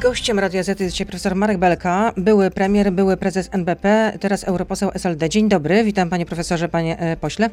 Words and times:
Gościem 0.00 0.38
Radia 0.38 0.62
Z 0.62 0.80
jest 0.80 0.92
dzisiaj 0.92 1.06
profesor 1.06 1.34
Marek 1.34 1.58
Belka, 1.58 2.12
były 2.16 2.50
premier, 2.50 2.92
były 2.92 3.16
prezes 3.16 3.48
NBP, 3.52 4.12
teraz 4.20 4.44
europoseł 4.44 4.90
SLD. 4.94 5.28
Dzień 5.28 5.48
dobry, 5.48 5.84
witam 5.84 6.10
panie 6.10 6.26
profesorze, 6.26 6.68
panie 6.68 6.98
e, 6.98 7.16
pośle. 7.16 7.50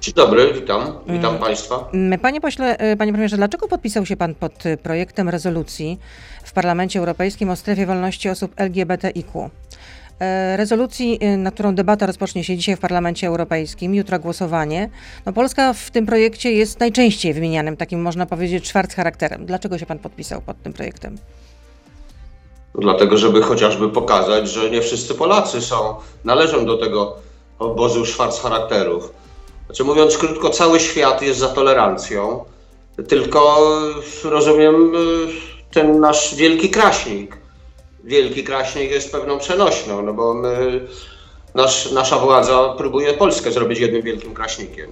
Dzień 0.00 0.14
dobry, 0.14 0.52
witam, 0.54 0.92
witam 1.06 1.38
Państwa. 1.38 1.88
Mm, 1.92 2.18
Panie 2.18 2.40
pośle, 2.40 2.78
e, 2.78 2.96
panie 2.96 3.12
premierze, 3.12 3.36
dlaczego 3.36 3.68
podpisał 3.68 4.06
się 4.06 4.16
pan 4.16 4.34
pod 4.34 4.66
e, 4.66 4.76
projektem 4.76 5.28
rezolucji 5.28 5.98
w 6.44 6.52
Parlamencie 6.52 6.98
Europejskim 6.98 7.50
o 7.50 7.56
strefie 7.56 7.86
wolności 7.86 8.28
osób 8.28 8.52
LGBTIQ? 8.56 9.50
Rezolucji, 10.56 11.18
na 11.36 11.50
którą 11.50 11.74
debata 11.74 12.06
rozpocznie 12.06 12.44
się 12.44 12.56
dzisiaj 12.56 12.76
w 12.76 12.78
Parlamencie 12.78 13.26
Europejskim, 13.26 13.94
jutro 13.94 14.18
głosowanie. 14.18 14.90
No 15.26 15.32
Polska 15.32 15.72
w 15.72 15.90
tym 15.90 16.06
projekcie 16.06 16.52
jest 16.52 16.80
najczęściej 16.80 17.34
wymienianym, 17.34 17.76
takim 17.76 18.02
można 18.02 18.26
powiedzieć, 18.26 18.64
czwart 18.64 18.94
charakterem. 18.94 19.46
Dlaczego 19.46 19.78
się 19.78 19.86
pan 19.86 19.98
podpisał 19.98 20.40
pod 20.40 20.62
tym 20.62 20.72
projektem? 20.72 21.18
Dlatego, 22.74 23.16
żeby 23.16 23.42
chociażby 23.42 23.88
pokazać, 23.88 24.48
że 24.48 24.70
nie 24.70 24.82
wszyscy 24.82 25.14
Polacy 25.14 25.62
są, 25.62 25.94
należą 26.24 26.66
do 26.66 26.76
tego 26.76 27.16
obozu 27.58 28.06
szwarc 28.06 28.40
charakterów. 28.40 29.12
Znaczy, 29.66 29.84
mówiąc 29.84 30.18
krótko, 30.18 30.50
cały 30.50 30.80
świat 30.80 31.22
jest 31.22 31.38
za 31.38 31.48
tolerancją, 31.48 32.44
tylko 33.08 33.70
rozumiem 34.24 34.94
y, 34.94 34.98
ten 35.72 36.00
nasz 36.00 36.34
wielki 36.34 36.70
kraśnik. 36.70 37.36
Wielki 38.04 38.44
kraśnik 38.44 38.90
jest 38.90 39.12
pewną 39.12 39.38
przenośną, 39.38 40.02
no 40.02 40.12
bo 40.12 40.34
my, 40.34 40.86
nasz, 41.54 41.90
nasza 41.92 42.18
władza 42.18 42.74
próbuje 42.78 43.14
Polskę 43.14 43.52
zrobić 43.52 43.78
jednym 43.78 44.02
wielkim 44.02 44.34
kraśnikiem. 44.34 44.90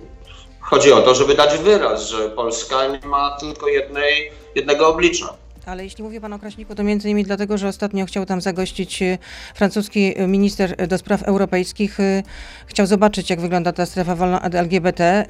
Chodzi 0.60 0.92
o 0.92 1.02
to, 1.02 1.14
żeby 1.14 1.34
dać 1.34 1.58
wyraz, 1.58 2.08
że 2.08 2.30
Polska 2.30 2.86
nie 2.86 3.08
ma 3.08 3.36
tylko 3.40 3.68
jednej, 3.68 4.32
jednego 4.54 4.88
oblicza. 4.88 5.34
Ale 5.66 5.84
jeśli 5.84 6.04
mówi 6.04 6.20
pan 6.20 6.32
o 6.32 6.38
Kraśniku, 6.38 6.74
to 6.74 6.82
między 6.82 7.08
innymi 7.08 7.24
dlatego, 7.24 7.58
że 7.58 7.68
ostatnio 7.68 8.06
chciał 8.06 8.26
tam 8.26 8.40
zagościć 8.40 9.02
e, 9.02 9.18
francuski 9.54 10.14
minister 10.28 10.74
e, 10.78 10.86
do 10.86 10.98
spraw 10.98 11.22
europejskich. 11.22 12.00
e, 12.00 12.22
Chciał 12.66 12.86
zobaczyć, 12.86 13.30
jak 13.30 13.40
wygląda 13.40 13.72
ta 13.72 13.86
strefa 13.86 14.14
wolna 14.14 14.42
LGBT. 14.42 15.26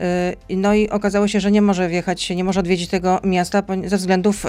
No 0.51 0.75
i 0.75 0.91
okazało 0.91 1.29
się, 1.29 1.41
że 1.41 1.51
nie 1.51 1.63
może 1.63 1.89
wjechać, 1.89 2.31
nie 2.31 2.45
może 2.45 2.61
odwiedzić 2.61 2.91
tego 2.91 3.21
miasta 3.25 3.63
ze 3.85 3.97
względów 3.97 4.45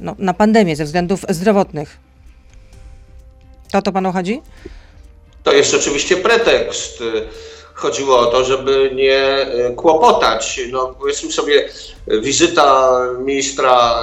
no, 0.00 0.16
na 0.18 0.34
pandemię, 0.34 0.76
ze 0.76 0.84
względów 0.84 1.24
zdrowotnych. 1.28 1.96
O 3.72 3.82
to 3.82 3.92
panu 3.92 4.12
chodzi? 4.12 4.42
To 5.42 5.52
jest 5.52 5.74
oczywiście 5.74 6.16
pretekst. 6.16 7.02
Chodziło 7.76 8.18
o 8.18 8.26
to, 8.26 8.44
żeby 8.44 8.90
nie 8.94 9.18
e, 9.18 9.70
kłopotać. 9.76 10.60
No, 10.72 10.94
powiedzmy 11.00 11.32
sobie, 11.32 11.68
wizyta 12.22 12.90
ministra, 13.18 13.94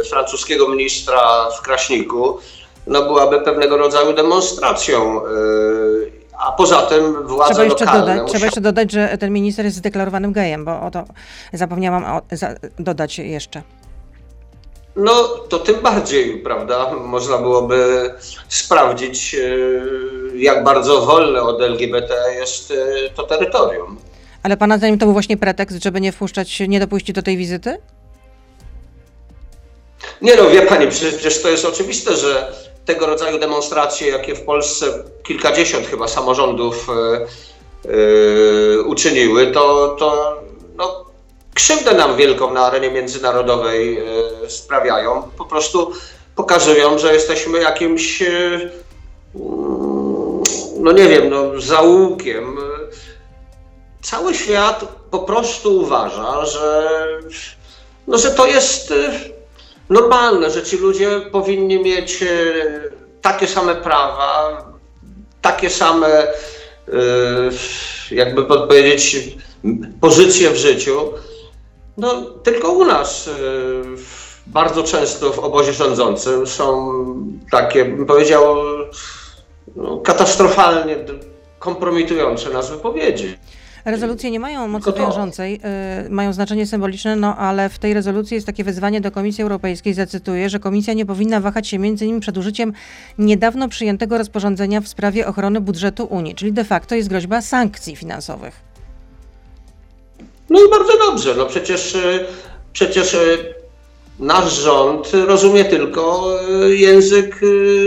e, 0.00 0.04
francuskiego 0.04 0.68
ministra 0.68 1.50
w 1.58 1.62
Kraśniku, 1.62 2.38
no, 2.86 3.02
byłaby 3.02 3.40
pewnego 3.40 3.76
rodzaju 3.76 4.12
demonstracją. 4.12 5.20
e, 5.26 5.28
A 6.38 6.52
poza 6.52 6.82
tym 6.82 7.26
władze 7.26 7.52
Trzeba 7.54 7.64
jeszcze, 7.64 7.84
lokalne 7.84 8.00
dodać, 8.06 8.16
musiały- 8.22 8.30
trzeba 8.30 8.44
jeszcze 8.46 8.60
dodać, 8.60 8.90
że 8.92 9.18
ten 9.20 9.32
minister 9.32 9.64
jest 9.64 9.76
zdeklarowanym 9.76 10.32
gejem, 10.32 10.64
bo 10.64 10.80
o 10.80 10.90
to 10.90 11.04
zapomniałam 11.52 12.04
o, 12.04 12.20
za, 12.32 12.48
dodać 12.78 13.18
jeszcze. 13.18 13.62
No 14.96 15.28
to 15.48 15.58
tym 15.58 15.80
bardziej, 15.80 16.38
prawda? 16.38 16.94
Można 16.94 17.38
byłoby 17.38 18.10
sprawdzić, 18.48 19.34
e, 19.34 19.38
jak 20.36 20.64
bardzo 20.64 21.00
wolne 21.00 21.42
od 21.42 21.62
LGBT 21.62 22.14
jest 22.38 22.70
e, 22.70 22.74
to 23.10 23.22
terytorium. 23.22 23.96
Ale 24.42 24.56
pana 24.56 24.78
zdaniem 24.78 24.98
to 24.98 25.06
był 25.06 25.12
właśnie 25.12 25.36
pretekst, 25.36 25.82
żeby 25.82 26.00
nie 26.00 26.12
wpuszczać, 26.12 26.60
nie 26.60 26.80
dopuścić 26.80 27.14
do 27.14 27.22
tej 27.22 27.36
wizyty? 27.36 27.78
Nie 30.22 30.36
no, 30.36 30.50
wie 30.50 30.62
pani, 30.62 30.86
przecież 30.86 31.42
to 31.42 31.48
jest 31.48 31.64
oczywiste, 31.64 32.16
że 32.16 32.52
tego 32.84 33.06
rodzaju 33.06 33.38
demonstracje, 33.38 34.08
jakie 34.08 34.34
w 34.34 34.42
Polsce 34.42 34.86
kilkadziesiąt 35.22 35.86
chyba 35.86 36.08
samorządów 36.08 36.88
e, 37.84 38.80
uczyniły, 38.80 39.46
to, 39.46 39.96
to 39.98 40.40
no, 40.76 41.11
krzywdę 41.54 41.94
nam 41.94 42.16
wielką 42.16 42.54
na 42.54 42.60
arenie 42.60 42.90
międzynarodowej 42.90 43.98
e, 43.98 44.50
sprawiają. 44.50 45.22
Po 45.38 45.44
prostu 45.44 45.92
pokazują, 46.36 46.98
że 46.98 47.14
jesteśmy 47.14 47.60
jakimś, 47.60 48.22
e, 48.22 48.26
mm, 49.34 50.42
no 50.78 50.92
nie 50.92 51.08
wiem, 51.08 51.30
no, 51.30 51.60
zaułkiem. 51.60 52.56
Cały 54.02 54.34
świat 54.34 54.84
po 55.10 55.18
prostu 55.18 55.78
uważa, 55.78 56.44
że, 56.46 56.88
no, 58.06 58.18
że 58.18 58.30
to 58.30 58.46
jest 58.46 58.90
e, 58.90 59.12
normalne, 59.88 60.50
że 60.50 60.62
ci 60.62 60.76
ludzie 60.76 61.20
powinni 61.32 61.78
mieć 61.78 62.24
takie 63.22 63.46
same 63.46 63.74
prawa, 63.74 64.62
takie 65.42 65.70
same, 65.70 66.26
jakby 68.10 68.44
powiedzieć, 68.44 69.16
pozycje 70.00 70.50
w 70.50 70.56
życiu. 70.56 71.12
No, 71.96 72.20
tylko 72.42 72.72
u 72.72 72.84
nas 72.84 73.28
e, 73.28 73.32
bardzo 74.46 74.82
często 74.82 75.32
w 75.32 75.38
obozie 75.38 75.72
rządzącym 75.72 76.46
są 76.46 76.92
takie, 77.50 77.84
bym 77.84 78.06
powiedział, 78.06 78.44
no, 79.76 79.96
katastrofalnie 79.96 80.96
kompromitujące 81.58 82.50
nas 82.50 82.70
wypowiedzi. 82.70 83.38
Rezolucje 83.84 84.30
nie 84.30 84.40
mają 84.40 84.68
mocy 84.68 84.92
wiążącej, 84.92 85.60
y, 86.06 86.10
mają 86.10 86.32
znaczenie 86.32 86.66
symboliczne, 86.66 87.16
no 87.16 87.36
ale 87.36 87.68
w 87.68 87.78
tej 87.78 87.94
rezolucji 87.94 88.34
jest 88.34 88.46
takie 88.46 88.64
wezwanie 88.64 89.00
do 89.00 89.10
Komisji 89.10 89.42
Europejskiej, 89.42 89.94
zacytuję, 89.94 90.50
że 90.50 90.58
Komisja 90.58 90.94
nie 90.94 91.06
powinna 91.06 91.40
wahać 91.40 91.68
się 91.68 91.78
między 91.78 92.04
innymi 92.04 92.20
przed 92.20 92.38
użyciem 92.38 92.72
niedawno 93.18 93.68
przyjętego 93.68 94.18
rozporządzenia 94.18 94.80
w 94.80 94.88
sprawie 94.88 95.26
ochrony 95.26 95.60
budżetu 95.60 96.04
Unii, 96.04 96.34
czyli 96.34 96.52
de 96.52 96.64
facto 96.64 96.94
jest 96.94 97.08
groźba 97.08 97.40
sankcji 97.40 97.96
finansowych. 97.96 98.71
No 100.52 100.60
i 100.60 100.70
bardzo 100.70 100.98
dobrze, 100.98 101.34
no 101.34 101.46
przecież, 101.46 101.94
e, 101.94 102.24
przecież 102.72 103.14
e, 103.14 103.18
nasz 104.18 104.52
rząd 104.52 105.10
rozumie 105.26 105.64
tylko 105.64 106.34
e, 106.40 106.74
język, 106.74 107.40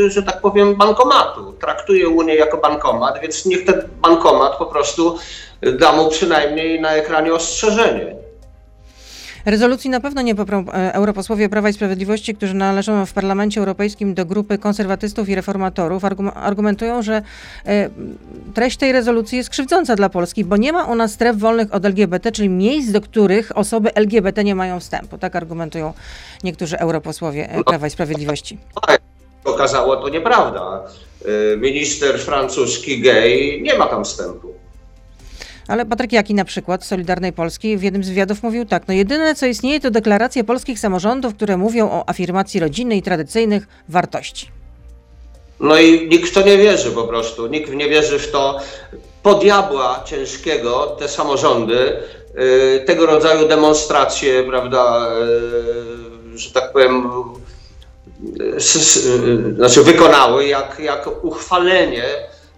że 0.07 0.23
tak 0.23 0.41
powiem, 0.41 0.75
bankomatu. 0.75 1.53
Traktuje 1.53 2.09
Unię 2.09 2.35
jako 2.35 2.57
bankomat, 2.57 3.21
więc 3.21 3.45
niech 3.45 3.65
ten 3.65 3.89
bankomat 4.01 4.57
po 4.57 4.65
prostu 4.65 5.17
da 5.61 5.91
mu 5.91 6.09
przynajmniej 6.09 6.81
na 6.81 6.91
ekranie 6.91 7.33
ostrzeżenie. 7.33 8.25
Rezolucji 9.45 9.89
na 9.89 10.00
pewno 10.00 10.22
nie 10.22 10.35
poprą 10.35 10.66
e, 10.73 10.94
europosłowie 10.94 11.50
Prawa 11.50 11.69
i 11.69 11.73
Sprawiedliwości, 11.73 12.35
którzy 12.35 12.53
należą 12.53 13.06
w 13.06 13.13
Parlamencie 13.13 13.59
Europejskim 13.59 14.13
do 14.13 14.25
grupy 14.25 14.57
konserwatystów 14.57 15.29
i 15.29 15.35
reformatorów. 15.35 16.03
Argum- 16.03 16.31
argumentują, 16.35 17.01
że 17.01 17.22
e, 17.66 17.89
treść 18.53 18.78
tej 18.78 18.91
rezolucji 18.91 19.38
jest 19.38 19.50
krzywdząca 19.50 19.95
dla 19.95 20.09
Polski, 20.09 20.45
bo 20.45 20.57
nie 20.57 20.73
ma 20.73 20.85
u 20.85 20.95
nas 20.95 21.11
stref 21.11 21.38
wolnych 21.38 21.73
od 21.73 21.85
LGBT, 21.85 22.31
czyli 22.31 22.50
miejsc, 22.50 22.91
do 22.91 23.01
których 23.01 23.57
osoby 23.57 23.94
LGBT 23.94 24.44
nie 24.44 24.56
mają 24.56 24.79
wstępu. 24.79 25.17
Tak 25.17 25.35
argumentują 25.35 25.94
niektórzy 26.44 26.79
europosłowie 26.79 27.50
e, 27.50 27.63
Prawa 27.63 27.88
i 27.88 27.89
Sprawiedliwości. 27.89 28.57
Okazało 29.44 29.95
to 29.95 30.09
nieprawda. 30.09 30.83
Minister 31.57 32.19
francuski 32.19 33.01
gej 33.01 33.62
nie 33.62 33.77
ma 33.77 33.85
tam 33.85 34.03
wstępu. 34.03 34.64
Ale 35.67 35.85
Patryk 35.85 36.11
Jaki 36.11 36.33
na 36.33 36.45
przykład 36.45 36.83
z 36.83 36.87
Solidarnej 36.87 37.33
Polski 37.33 37.77
w 37.77 37.83
jednym 37.83 38.03
z 38.03 38.09
wywiadów 38.09 38.43
mówił 38.43 38.65
tak, 38.65 38.83
no 38.87 38.93
jedyne 38.93 39.35
co 39.35 39.45
istnieje 39.45 39.79
to 39.79 39.91
deklaracje 39.91 40.43
polskich 40.43 40.79
samorządów, 40.79 41.35
które 41.35 41.57
mówią 41.57 41.89
o 41.91 42.09
afirmacji 42.09 42.59
rodziny 42.59 42.95
i 42.95 43.01
tradycyjnych 43.01 43.67
wartości. 43.89 44.47
No 45.59 45.79
i 45.79 46.09
nikt 46.09 46.29
w 46.29 46.33
to 46.33 46.41
nie 46.41 46.57
wierzy 46.57 46.91
po 46.91 47.03
prostu. 47.03 47.47
Nikt 47.47 47.73
nie 47.73 47.89
wierzy 47.89 48.19
w 48.19 48.31
to. 48.31 48.59
Po 49.23 49.33
diabła 49.33 50.03
ciężkiego 50.05 50.95
te 50.99 51.07
samorządy 51.07 51.93
y, 52.79 52.83
tego 52.85 53.05
rodzaju 53.05 53.47
demonstracje, 53.47 54.43
prawda, 54.43 55.09
y, 56.33 56.37
że 56.37 56.51
tak 56.51 56.73
powiem, 56.73 57.09
y, 58.57 59.56
znaczy 59.56 59.83
wykonały 59.83 60.45
jak, 60.45 60.79
jak 60.79 61.23
uchwalenie 61.23 62.03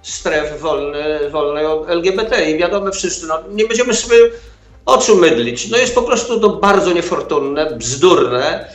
stref 0.08 0.60
wolny, 0.62 1.30
wolnej 1.30 1.66
od 1.66 1.90
LGBT. 1.90 2.52
I 2.52 2.58
wiadomo 2.58 2.92
wszyscy, 2.92 3.28
no, 3.28 3.40
nie 3.52 3.66
będziemy 3.66 3.94
sobie 3.94 4.18
oczu 4.86 5.16
mydlić. 5.16 5.70
No 5.70 5.78
jest 5.78 5.96
po 5.96 6.02
prostu 6.02 6.40
to 6.40 6.50
bardzo 6.50 6.94
niefortunne, 6.94 7.66
bzdurne. 7.66 8.70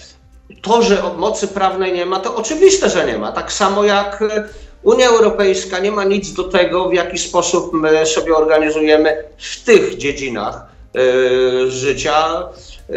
To, 0.62 0.82
że 0.82 1.02
mocy 1.16 1.48
prawnej 1.48 1.92
nie 1.92 2.06
ma, 2.06 2.20
to 2.20 2.36
oczywiste, 2.36 2.90
że 2.90 3.06
nie 3.06 3.18
ma. 3.18 3.32
Tak 3.32 3.52
samo 3.52 3.84
jak 3.84 4.22
e, 4.22 4.48
Unia 4.82 5.08
Europejska 5.08 5.78
nie 5.78 5.92
ma 5.92 6.04
nic 6.04 6.32
do 6.32 6.44
tego, 6.44 6.88
w 6.88 6.94
jaki 6.94 7.18
sposób 7.18 7.72
my 7.72 8.06
sobie 8.06 8.34
organizujemy 8.34 9.24
w 9.38 9.64
tych 9.64 9.96
dziedzinach 9.96 10.54
e, 10.56 11.70
życia 11.70 12.42
e, 12.42 12.94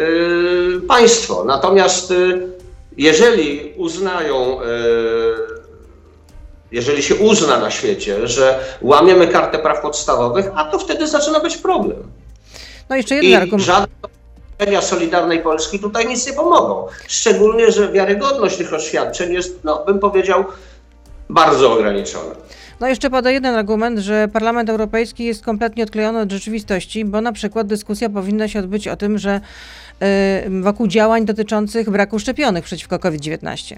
państwo. 0.88 1.44
Natomiast 1.44 2.12
jeżeli 2.96 3.72
uznają, 3.76 4.58
jeżeli 6.72 7.02
się 7.02 7.14
uzna 7.14 7.58
na 7.58 7.70
świecie, 7.70 8.28
że 8.28 8.58
łamiemy 8.82 9.28
kartę 9.28 9.58
praw 9.58 9.80
podstawowych, 9.80 10.46
a 10.54 10.64
to 10.64 10.78
wtedy 10.78 11.08
zaczyna 11.08 11.40
być 11.40 11.56
problem. 11.56 12.02
No 12.88 12.96
jeszcze 12.96 13.14
jeden 13.14 13.30
I 13.30 13.34
argument. 13.34 13.68
oświadczenia 14.58 14.82
Solidarnej 14.82 15.38
Polski 15.40 15.78
tutaj 15.78 16.06
nic 16.06 16.26
nie 16.26 16.32
pomogą. 16.32 16.86
Szczególnie, 17.08 17.72
że 17.72 17.92
wiarygodność 17.92 18.56
tych 18.56 18.74
oświadczeń 18.74 19.32
jest, 19.32 19.64
no 19.64 19.84
bym 19.84 19.98
powiedział, 19.98 20.44
bardzo 21.30 21.72
ograniczona. 21.72 22.34
No 22.80 22.88
jeszcze 22.88 23.10
pada 23.10 23.30
jeden 23.30 23.54
argument, 23.54 23.98
że 23.98 24.28
Parlament 24.32 24.70
Europejski 24.70 25.24
jest 25.24 25.44
kompletnie 25.44 25.84
odklejony 25.84 26.20
od 26.20 26.32
rzeczywistości, 26.32 27.04
bo 27.04 27.20
na 27.20 27.32
przykład 27.32 27.66
dyskusja 27.66 28.08
powinna 28.08 28.48
się 28.48 28.58
odbyć 28.58 28.88
o 28.88 28.96
tym, 28.96 29.18
że 29.18 29.40
y, 30.46 30.62
wokół 30.62 30.86
działań 30.86 31.24
dotyczących 31.24 31.90
braku 31.90 32.18
szczepionek 32.18 32.64
przeciwko 32.64 32.98
COVID-19. 32.98 33.76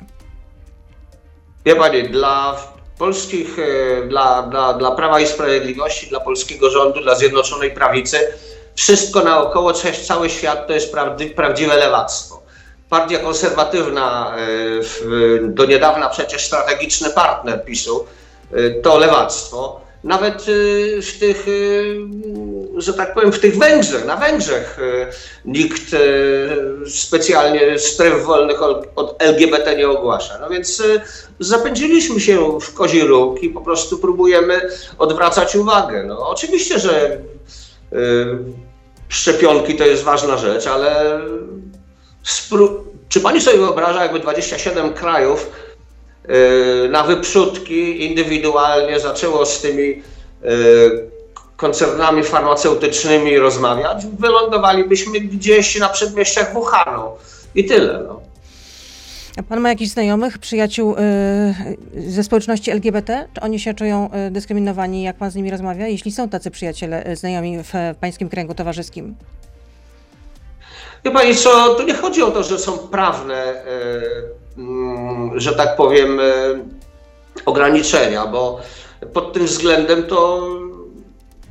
Wie 1.66 1.76
Pani, 1.76 2.08
dla 2.08 2.56
polskich, 2.98 3.58
e, 3.58 4.02
dla, 4.08 4.42
dla, 4.42 4.72
dla 4.72 4.90
Prawa 4.90 5.20
i 5.20 5.26
Sprawiedliwości, 5.26 6.06
dla 6.06 6.20
polskiego 6.20 6.70
rządu, 6.70 7.00
dla 7.00 7.14
Zjednoczonej 7.14 7.70
Prawicy, 7.70 8.32
wszystko 8.74 9.20
naokoło, 9.24 9.72
cały 10.06 10.30
świat 10.30 10.66
to 10.66 10.72
jest 10.72 10.94
prawdziwe 11.36 11.76
lewactwo. 11.76 12.42
Partia 12.90 13.18
konserwatywna, 13.18 14.36
e, 14.36 15.48
do 15.48 15.64
niedawna 15.64 16.08
przecież 16.08 16.46
strategiczny 16.46 17.10
partner 17.10 17.64
PiSu, 17.64 18.06
e, 18.52 18.70
to 18.70 18.98
lewactwo. 18.98 19.87
Nawet 20.04 20.44
w 21.02 21.18
tych, 21.18 21.46
że 22.76 22.94
tak 22.94 23.14
powiem, 23.14 23.32
w 23.32 23.40
tych 23.40 23.58
Węgrzech, 23.58 24.04
na 24.04 24.16
Węgrzech 24.16 24.78
nikt 25.44 25.82
specjalnie 26.88 27.78
stref 27.78 28.24
wolnych 28.24 28.62
od 28.96 29.22
LGBT 29.22 29.76
nie 29.76 29.88
ogłasza. 29.88 30.38
No 30.40 30.50
więc 30.50 30.82
zapędziliśmy 31.40 32.20
się 32.20 32.58
w 32.60 32.74
kozi 32.74 33.00
róg 33.00 33.42
i 33.42 33.50
po 33.50 33.60
prostu 33.60 33.98
próbujemy 33.98 34.60
odwracać 34.98 35.56
uwagę. 35.56 36.04
No, 36.04 36.28
oczywiście, 36.28 36.78
że 36.78 37.10
y, 37.12 37.18
szczepionki 39.08 39.74
to 39.74 39.86
jest 39.86 40.02
ważna 40.02 40.36
rzecz, 40.36 40.66
ale 40.66 41.20
czy 43.08 43.20
pani 43.20 43.40
sobie 43.40 43.58
wyobraża, 43.58 44.02
jakby 44.02 44.20
27 44.20 44.94
krajów 44.94 45.46
y, 45.46 45.67
na 46.90 47.02
wyprzódki 47.02 48.06
indywidualnie 48.06 49.00
zaczęło 49.00 49.46
z 49.46 49.60
tymi 49.60 49.82
y, 49.82 50.02
koncernami 51.56 52.22
farmaceutycznymi 52.22 53.38
rozmawiać, 53.38 54.06
wylądowalibyśmy 54.18 55.20
gdzieś 55.20 55.78
na 55.78 55.88
przedmieściach 55.88 56.54
Wuhanu 56.54 57.10
i 57.54 57.64
tyle. 57.64 58.02
No. 58.08 58.20
A 59.38 59.42
pan 59.42 59.60
ma 59.60 59.68
jakichś 59.68 59.90
znajomych, 59.90 60.38
przyjaciół 60.38 60.96
y, 61.94 62.10
ze 62.10 62.24
społeczności 62.24 62.70
LGBT? 62.70 63.28
Czy 63.34 63.40
oni 63.40 63.60
się 63.60 63.74
czują 63.74 64.10
y, 64.28 64.30
dyskryminowani, 64.30 65.02
jak 65.02 65.16
pan 65.16 65.30
z 65.30 65.34
nimi 65.34 65.50
rozmawia? 65.50 65.86
Jeśli 65.86 66.12
są 66.12 66.28
tacy 66.28 66.50
przyjaciele, 66.50 67.10
y, 67.10 67.16
znajomi 67.16 67.58
w, 67.62 67.72
w 67.94 67.96
pańskim 68.00 68.28
kręgu 68.28 68.54
towarzyskim? 68.54 69.14
Wie 71.04 71.10
pani 71.10 71.36
co, 71.36 71.74
tu 71.74 71.82
nie 71.82 71.94
chodzi 71.94 72.22
o 72.22 72.30
to, 72.30 72.42
że 72.42 72.58
są 72.58 72.78
prawne, 72.78 73.54
że 75.36 75.52
tak 75.52 75.76
powiem, 75.76 76.20
ograniczenia, 77.46 78.26
bo 78.26 78.60
pod 79.12 79.32
tym 79.32 79.46
względem 79.46 80.02
to 80.02 80.48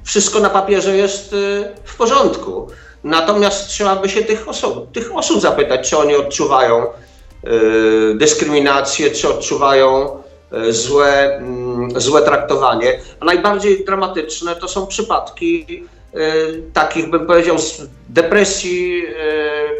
wszystko 0.03 0.39
na 0.39 0.49
papierze 0.49 0.97
jest 0.97 1.35
w 1.83 1.97
porządku. 1.97 2.67
Natomiast 3.03 3.67
trzeba 3.67 3.95
by 3.95 4.09
się 4.09 4.23
tych 4.23 4.49
osób, 4.49 4.91
tych 4.91 5.15
osób 5.15 5.41
zapytać, 5.41 5.89
czy 5.89 5.97
oni 5.97 6.15
odczuwają 6.15 6.85
E, 7.43 8.13
dyskryminację, 8.15 9.11
czy 9.11 9.29
odczuwają 9.29 10.17
e, 10.51 10.73
złe, 10.73 11.35
mm, 11.37 12.01
złe 12.01 12.21
traktowanie. 12.21 12.99
A 13.19 13.25
najbardziej 13.25 13.85
dramatyczne 13.85 14.55
to 14.55 14.67
są 14.67 14.87
przypadki 14.87 15.65
e, 15.69 15.96
takich, 16.73 17.09
bym 17.09 17.27
powiedział, 17.27 17.57
depresji 18.09 19.05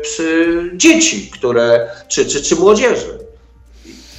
przy 0.02 0.62
dzieci, 0.74 1.32
które, 1.34 1.90
czy, 2.08 2.26
czy, 2.26 2.44
czy 2.44 2.56
młodzieży. 2.56 3.20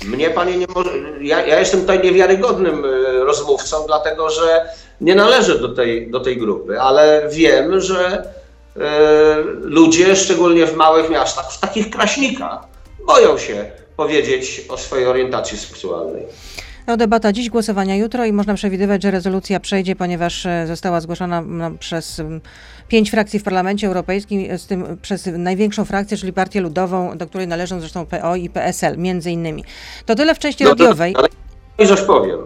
Mnie 0.05 0.31
pani 0.31 0.59
nie 0.59 0.67
może. 0.75 0.91
Ja, 1.21 1.47
ja 1.47 1.61
jestem 1.61 1.81
tutaj 1.81 2.03
niewiarygodnym 2.03 2.85
rozmówcą, 3.21 3.77
dlatego 3.87 4.31
że 4.31 4.69
nie 5.01 5.15
należę 5.15 5.59
do 5.59 5.69
tej, 5.69 6.11
do 6.11 6.21
tej 6.21 6.37
grupy, 6.37 6.81
ale 6.81 7.29
wiem, 7.33 7.81
że 7.81 8.25
ludzie, 9.61 10.17
szczególnie 10.17 10.67
w 10.67 10.77
małych 10.77 11.11
miastach, 11.11 11.53
w 11.53 11.61
takich 11.61 11.91
kraśnikach, 11.91 12.59
boją 13.07 13.39
się 13.39 13.71
powiedzieć 13.97 14.63
o 14.69 14.79
swojej 14.79 15.07
orientacji 15.07 15.59
seksualnej. 15.59 16.23
No, 16.89 16.97
debata 16.97 17.33
dziś, 17.33 17.51
głosowania 17.51 17.97
jutro 17.97 18.25
i 18.25 18.33
można 18.33 18.55
przewidywać, 18.55 19.03
że 19.03 19.11
rezolucja 19.11 19.61
przejdzie, 19.61 19.97
ponieważ 19.97 20.47
e, 20.47 20.67
została 20.67 21.01
zgłoszona 21.01 21.43
no, 21.43 21.71
przez 21.81 22.23
pięć 22.89 23.11
frakcji 23.11 23.39
w 23.39 23.43
Parlamencie 23.43 23.87
Europejskim, 23.87 24.59
z 24.59 24.67
tym 24.67 24.99
przez 25.03 25.27
największą 25.27 25.85
frakcję, 25.85 26.17
czyli 26.17 26.33
Partię 26.33 26.61
Ludową, 26.61 27.19
do 27.19 27.27
której 27.27 27.49
należą 27.49 27.81
zresztą 27.81 28.07
PO 28.07 28.37
i 28.37 28.51
PSL, 28.51 28.99
między 28.99 29.31
innymi. 29.31 29.65
To 30.07 30.15
tyle 30.15 30.35
w 30.35 30.39
części 30.39 30.65
no, 30.65 30.71
radiowej. 30.71 31.15
Ale 31.19 31.29
i 31.79 31.87
coś 31.87 32.01
powiem, 32.01 32.39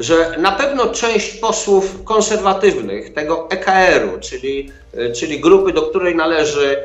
że 0.00 0.34
na 0.38 0.52
pewno 0.52 0.86
część 0.86 1.36
posłów 1.36 2.04
konserwatywnych 2.04 3.14
tego 3.14 3.50
EKR-u, 3.50 4.20
czyli, 4.20 4.72
e, 4.94 5.12
czyli 5.12 5.40
grupy, 5.40 5.72
do 5.72 5.82
której 5.82 6.16
należy, 6.16 6.76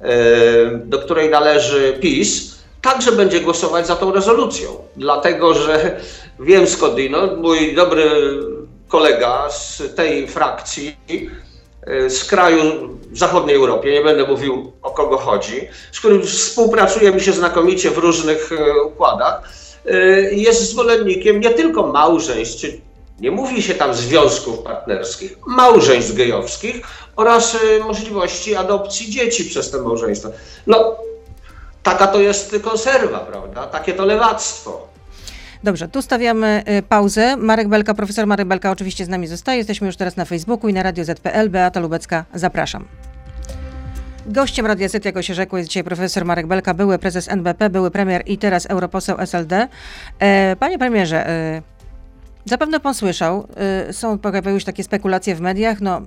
e, 0.00 0.14
do 0.84 0.98
której 0.98 1.30
należy 1.30 1.98
PiS, 2.00 2.54
także 2.82 3.12
będzie 3.12 3.40
głosować 3.40 3.86
za 3.86 3.96
tą 3.96 4.12
rezolucją, 4.12 4.70
dlatego 4.96 5.54
że 5.54 6.00
wiem 6.40 6.66
skądinąd, 6.66 7.38
mój 7.38 7.74
dobry 7.74 8.10
kolega 8.88 9.50
z 9.50 9.82
tej 9.96 10.28
frakcji, 10.28 10.96
e, 11.86 12.10
z 12.10 12.24
kraju 12.24 12.62
w 13.10 13.18
zachodniej 13.18 13.56
Europie, 13.56 13.92
nie 13.92 14.02
będę 14.02 14.26
mówił 14.26 14.72
o 14.82 14.90
kogo 14.90 15.18
chodzi, 15.18 15.68
z 15.92 15.98
którym 15.98 16.22
współpracujemy 16.22 17.20
się 17.20 17.32
znakomicie 17.32 17.90
w 17.90 17.98
różnych 17.98 18.52
e, 18.52 18.82
układach, 18.82 19.42
e, 19.86 19.98
jest 20.34 20.70
zwolennikiem 20.70 21.40
nie 21.40 21.50
tylko 21.50 21.86
małżeństw, 21.86 22.60
czy 22.60 22.80
nie 23.20 23.30
mówi 23.30 23.62
się 23.62 23.74
tam 23.74 23.94
związków 23.94 24.58
partnerskich, 24.58 25.38
małżeństw 25.46 26.14
gejowskich 26.14 26.86
oraz 27.16 27.56
możliwości 27.84 28.56
adopcji 28.56 29.10
dzieci 29.10 29.44
przez 29.44 29.70
te 29.70 29.78
małżeństwa. 29.78 30.28
No, 30.66 30.96
taka 31.82 32.06
to 32.06 32.20
jest 32.20 32.56
konserwa, 32.62 33.18
prawda? 33.18 33.66
Takie 33.66 33.92
to 33.92 34.04
lewactwo. 34.04 34.93
Dobrze, 35.64 35.88
tu 35.88 36.02
stawiamy 36.02 36.62
y, 36.78 36.82
pauzę. 36.82 37.36
Marek 37.36 37.68
Belka, 37.68 37.94
profesor 37.94 38.26
Marek 38.26 38.48
Belka 38.48 38.70
oczywiście 38.70 39.04
z 39.04 39.08
nami 39.08 39.26
zostaje. 39.26 39.58
Jesteśmy 39.58 39.86
już 39.86 39.96
teraz 39.96 40.16
na 40.16 40.24
Facebooku 40.24 40.68
i 40.68 40.72
na 40.72 40.82
Radio 40.82 41.04
ZPL. 41.04 41.50
Beata 41.50 41.80
Lubecka, 41.80 42.24
zapraszam. 42.34 42.84
Gościem 44.26 44.66
Radia 44.66 44.88
Z, 44.88 45.04
jako 45.04 45.22
się 45.22 45.34
rzekło, 45.34 45.58
jest 45.58 45.70
dzisiaj 45.70 45.84
profesor 45.84 46.24
Marek 46.24 46.46
Belka, 46.46 46.74
były 46.74 46.98
prezes 46.98 47.28
NBP, 47.28 47.70
były 47.70 47.90
premier 47.90 48.22
i 48.26 48.38
teraz 48.38 48.66
europoseł 48.66 49.16
SLD. 49.18 49.68
E, 50.18 50.56
panie 50.56 50.78
premierze, 50.78 51.28
e, 51.28 51.62
Zapewne 52.46 52.80
pan 52.80 52.94
słyszał, 52.94 53.46
y, 53.88 53.92
są, 53.92 54.18
pojawiały 54.18 54.54
już 54.54 54.64
takie 54.64 54.84
spekulacje 54.84 55.34
w 55.34 55.40
mediach, 55.40 55.80
no, 55.80 56.02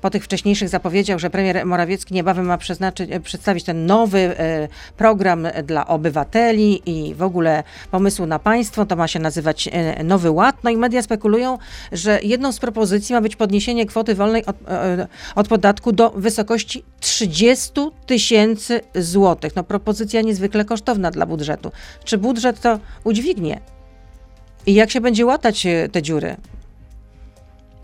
po 0.00 0.10
tych 0.10 0.24
wcześniejszych 0.24 0.68
zapowiedziach, 0.68 1.18
że 1.18 1.30
premier 1.30 1.66
Morawiecki 1.66 2.14
niebawem 2.14 2.46
ma 2.46 2.58
y, 3.00 3.20
przedstawić 3.20 3.64
ten 3.64 3.86
nowy 3.86 4.18
y, 4.18 4.68
program 4.96 5.46
dla 5.64 5.86
obywateli 5.86 6.82
i 6.86 7.14
w 7.14 7.22
ogóle 7.22 7.62
pomysłu 7.90 8.26
na 8.26 8.38
państwo, 8.38 8.86
to 8.86 8.96
ma 8.96 9.08
się 9.08 9.18
nazywać 9.18 9.68
Nowy 10.04 10.30
Ład. 10.30 10.56
No 10.64 10.70
i 10.70 10.76
media 10.76 11.02
spekulują, 11.02 11.58
że 11.92 12.20
jedną 12.22 12.52
z 12.52 12.58
propozycji 12.58 13.14
ma 13.14 13.20
być 13.20 13.36
podniesienie 13.36 13.86
kwoty 13.86 14.14
wolnej 14.14 14.46
od, 14.46 14.56
od 15.34 15.48
podatku 15.48 15.92
do 15.92 16.10
wysokości 16.10 16.84
30 17.00 17.72
tysięcy 18.06 18.80
złotych. 18.94 19.56
No 19.56 19.64
propozycja 19.64 20.20
niezwykle 20.20 20.64
kosztowna 20.64 21.10
dla 21.10 21.26
budżetu. 21.26 21.72
Czy 22.04 22.18
budżet 22.18 22.60
to 22.60 22.78
udźwignie? 23.04 23.60
I 24.66 24.74
jak 24.74 24.90
się 24.90 25.00
będzie 25.00 25.26
łatać 25.26 25.66
e, 25.66 25.88
te 25.88 26.02
dziury? 26.02 26.36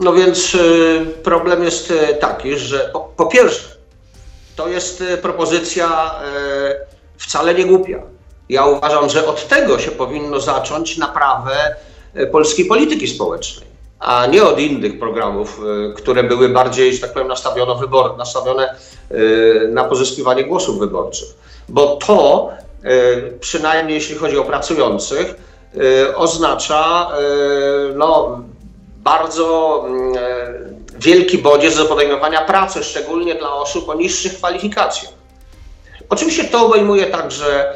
No 0.01 0.13
więc 0.13 0.55
e, 0.55 0.59
problem 1.07 1.65
jest 1.65 1.91
e, 1.91 2.15
taki, 2.15 2.59
że 2.59 2.91
po, 2.93 3.01
po 3.17 3.27
pierwsze, 3.27 3.69
to 4.57 4.69
jest 4.69 5.05
propozycja 5.23 6.15
wcale 7.19 7.55
nie 7.55 7.65
głupia. 7.65 8.03
Ja 8.49 8.65
uważam, 8.65 9.11
że 9.11 9.27
od 9.27 9.49
tego 9.49 9.79
się 9.79 9.91
powinno 9.91 10.41
zacząć 10.41 10.99
naprawę 10.99 11.77
polskiej 12.33 12.65
polityki 12.65 13.09
społecznej, 13.09 13.69
a 13.99 14.27
nie 14.27 14.45
od 14.45 14.61
innych 14.61 14.99
programów, 14.99 15.61
które 15.97 16.25
były 16.25 16.49
bardziej, 16.49 16.95
że 16.95 17.01
tak 17.01 17.13
powiem, 17.13 17.29
nastawione, 17.29 17.81
wybor, 17.81 18.17
nastawione 18.17 18.77
na 19.69 19.85
pozyskiwanie 19.85 20.45
głosów 20.45 20.79
wyborczych. 20.79 21.29
Bo 21.69 21.97
to, 21.97 22.51
przynajmniej 23.41 23.95
jeśli 23.95 24.15
chodzi 24.15 24.39
o 24.39 24.45
pracujących, 24.45 25.35
oznacza 26.17 27.09
y, 27.91 27.95
no, 27.95 28.41
bardzo 28.97 29.85
e, 30.17 31.01
wielki 31.01 31.39
bodziec 31.39 31.77
do 31.77 31.85
podejmowania 31.85 32.41
pracy, 32.41 32.85
szczególnie 32.85 33.35
dla 33.35 33.55
osób 33.55 33.89
o 33.89 33.95
niższych 33.95 34.37
kwalifikacjach. 34.37 35.13
Oczywiście 36.09 36.45
to 36.45 36.67
obejmuje 36.67 37.07
także, 37.07 37.75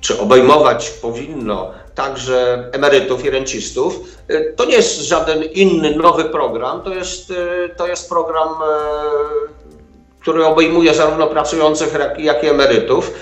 czy 0.00 0.20
obejmować 0.20 0.90
powinno 0.90 1.70
także 1.94 2.68
emerytów 2.72 3.24
i 3.24 3.30
rencistów. 3.30 4.00
To 4.56 4.64
nie 4.64 4.74
jest 4.74 5.00
żaden 5.00 5.42
inny 5.42 5.96
nowy 5.96 6.24
program, 6.24 6.82
to 6.82 6.94
jest, 6.94 7.32
to 7.76 7.86
jest 7.86 8.08
program 8.08 8.48
który 10.20 10.46
obejmuje 10.46 10.94
zarówno 10.94 11.26
pracujących, 11.26 11.96
jak 12.18 12.44
i 12.44 12.48
emerytów. 12.48 13.12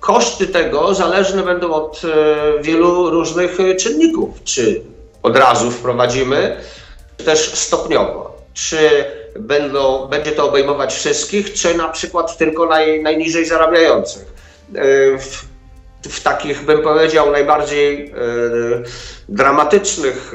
Koszty 0.00 0.46
tego 0.46 0.94
zależne 0.94 1.42
będą 1.42 1.72
od 1.72 2.02
e, 2.04 2.62
wielu 2.62 3.10
różnych 3.10 3.58
czynników. 3.78 4.42
Czy 4.44 4.82
od 5.22 5.36
razu 5.36 5.70
wprowadzimy, 5.70 6.56
czy 7.16 7.24
też 7.24 7.54
stopniowo. 7.54 8.36
Czy 8.54 9.04
będą, 9.38 10.08
będzie 10.08 10.32
to 10.32 10.48
obejmować 10.48 10.94
wszystkich, 10.94 11.52
czy 11.52 11.74
na 11.74 11.88
przykład 11.88 12.36
tylko 12.36 12.66
naj, 12.66 13.02
najniżej 13.02 13.46
zarabiających. 13.46 14.22
E, 14.74 14.82
w, 15.18 15.44
w 16.08 16.22
takich, 16.22 16.64
bym 16.64 16.82
powiedział, 16.82 17.30
najbardziej 17.30 18.10
e, 18.10 18.14
dramatycznych 19.28 20.32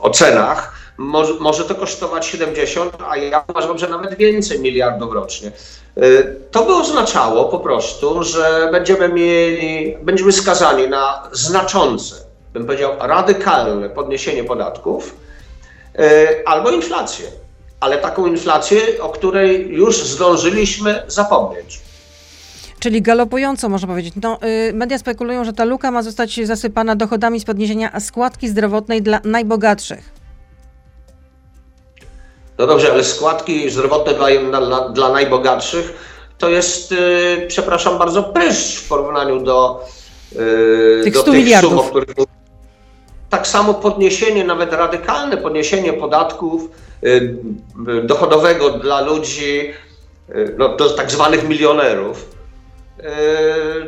ocenach 0.00 0.83
może, 0.98 1.34
może 1.40 1.64
to 1.64 1.74
kosztować 1.74 2.26
70, 2.26 2.96
a 3.08 3.16
ja 3.16 3.44
uważam, 3.48 3.78
że 3.78 3.88
nawet 3.88 4.14
więcej 4.14 4.60
miliardów 4.60 5.12
rocznie. 5.12 5.52
Y, 5.98 6.36
to 6.50 6.64
by 6.64 6.74
oznaczało 6.74 7.44
po 7.44 7.58
prostu, 7.58 8.22
że 8.22 8.68
będziemy 8.72 9.08
mieli, 9.08 9.96
będziemy 10.02 10.32
skazani 10.32 10.88
na 10.88 11.28
znaczące, 11.32 12.14
bym 12.52 12.66
powiedział, 12.66 12.92
radykalne 12.98 13.90
podniesienie 13.90 14.44
podatków 14.44 15.16
y, 15.98 16.00
albo 16.46 16.70
inflację. 16.70 17.26
Ale 17.80 17.98
taką 17.98 18.26
inflację, 18.26 18.80
o 19.00 19.08
której 19.08 19.68
już 19.68 20.02
zdążyliśmy 20.02 21.02
zapomnieć. 21.06 21.80
Czyli 22.78 23.02
galopująco 23.02 23.68
można 23.68 23.88
powiedzieć. 23.88 24.14
No, 24.22 24.38
y, 24.68 24.72
media 24.72 24.98
spekulują, 24.98 25.44
że 25.44 25.52
ta 25.52 25.64
luka 25.64 25.90
ma 25.90 26.02
zostać 26.02 26.46
zasypana 26.46 26.96
dochodami 26.96 27.40
z 27.40 27.44
podniesienia 27.44 28.00
składki 28.00 28.48
zdrowotnej 28.48 29.02
dla 29.02 29.20
najbogatszych. 29.24 30.13
No 32.58 32.66
dobrze, 32.66 32.92
ale 32.92 33.04
składki 33.04 33.70
zdrowotne 33.70 34.14
dla, 34.14 34.60
dla, 34.60 34.88
dla 34.88 35.12
najbogatszych 35.12 36.14
to 36.38 36.48
jest, 36.48 36.90
yy, 36.90 37.46
przepraszam 37.48 37.98
bardzo, 37.98 38.22
pryszcz 38.22 38.80
w 38.80 38.88
porównaniu 38.88 39.40
do, 39.40 39.84
yy, 40.32 41.00
tych, 41.04 41.14
do 41.14 41.22
tych 41.22 41.34
miliardów. 41.34 41.70
sum, 41.70 41.78
o 41.78 41.82
których 41.82 42.08
tak 43.30 43.46
samo 43.46 43.74
podniesienie, 43.74 44.44
nawet 44.44 44.72
radykalne 44.72 45.36
podniesienie 45.36 45.92
podatków 45.92 46.70
yy, 47.02 47.38
dochodowego 48.04 48.70
dla 48.70 49.00
ludzi, 49.00 49.72
yy, 50.28 50.54
no, 50.58 50.76
do 50.76 50.90
tak 50.90 51.10
zwanych 51.10 51.48
milionerów, 51.48 52.30
yy, 52.98 53.04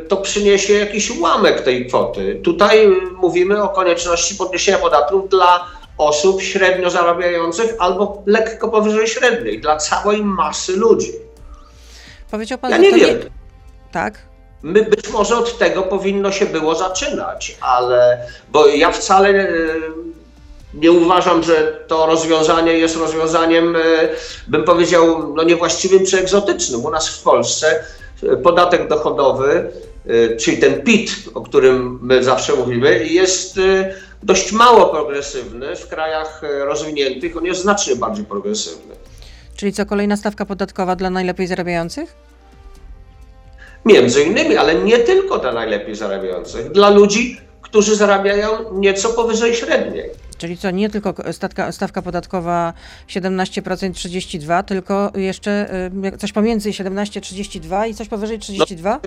to 0.07 0.17
przyniesie 0.17 0.73
jakiś 0.73 1.11
ułamek 1.11 1.61
tej 1.61 1.87
kwoty. 1.87 2.41
Tutaj 2.43 2.87
mówimy 3.15 3.63
o 3.63 3.69
konieczności 3.69 4.35
podniesienia 4.35 4.77
podatków 4.77 5.29
dla 5.29 5.65
osób 5.97 6.41
średnio 6.41 6.89
zarabiających 6.89 7.75
albo 7.79 8.23
lekko 8.25 8.69
powyżej 8.69 9.07
średniej, 9.07 9.61
dla 9.61 9.77
całej 9.77 10.23
masy 10.23 10.75
ludzi. 10.75 11.11
Powiedział 12.31 12.57
pan, 12.57 12.71
ja 12.71 12.77
nie 12.77 12.91
wiem. 12.91 13.17
Nie... 13.19 13.25
Tak. 13.91 14.27
My 14.63 14.83
być 14.83 15.09
może 15.09 15.37
od 15.37 15.57
tego 15.57 15.83
powinno 15.83 16.31
się 16.31 16.45
było 16.45 16.75
zaczynać, 16.75 17.57
ale 17.61 18.27
bo 18.51 18.67
ja 18.67 18.91
wcale 18.91 19.29
e, 19.29 19.49
nie 20.73 20.91
uważam, 20.91 21.43
że 21.43 21.85
to 21.87 22.05
rozwiązanie 22.05 22.73
jest 22.73 22.97
rozwiązaniem, 22.97 23.75
e, 23.75 23.79
bym 24.47 24.63
powiedział, 24.63 25.33
no 25.35 25.43
niewłaściwym 25.43 26.05
czy 26.05 26.19
egzotycznym. 26.19 26.85
U 26.85 26.89
nas 26.89 27.09
w 27.09 27.23
Polsce 27.23 27.83
e, 28.23 28.37
podatek 28.37 28.87
dochodowy, 28.87 29.71
czyli 30.39 30.57
ten 30.57 30.81
PIT, 30.81 31.11
o 31.33 31.41
którym 31.41 31.99
my 32.01 32.23
zawsze 32.23 32.55
mówimy, 32.55 33.05
jest 33.05 33.59
dość 34.23 34.51
mało 34.51 34.85
progresywny. 34.85 35.75
W 35.75 35.87
krajach 35.87 36.43
e, 36.43 36.65
rozwiniętych 36.65 37.37
on 37.37 37.45
jest 37.45 37.61
znacznie 37.61 37.95
bardziej 37.95 38.25
progresywny. 38.25 38.95
Czyli 39.55 39.73
co, 39.73 39.85
kolejna 39.85 40.17
stawka 40.17 40.45
podatkowa 40.45 40.95
dla 40.95 41.09
najlepiej 41.09 41.47
zarabiających? 41.47 42.15
Między 43.85 44.23
innymi, 44.23 44.57
ale 44.57 44.75
nie 44.75 44.97
tylko 44.97 45.37
dla 45.37 45.53
najlepiej 45.53 45.95
zarabiających. 45.95 46.71
Dla 46.71 46.89
ludzi, 46.89 47.41
którzy 47.61 47.95
zarabiają 47.95 48.73
nieco 48.73 49.09
powyżej 49.09 49.55
średniej. 49.55 50.09
Czyli 50.37 50.57
co, 50.57 50.71
nie 50.71 50.89
tylko 50.89 51.13
stawka, 51.31 51.71
stawka 51.71 52.01
podatkowa 52.01 52.73
17% 53.07 53.91
32%, 53.91 54.63
tylko 54.63 55.11
jeszcze 55.15 55.69
y, 56.13 56.17
coś 56.17 56.31
pomiędzy 56.31 56.69
17-32 56.69 57.89
i 57.89 57.95
coś 57.95 58.07
powyżej 58.07 58.39
32%? 58.39 58.83
No, 58.83 58.99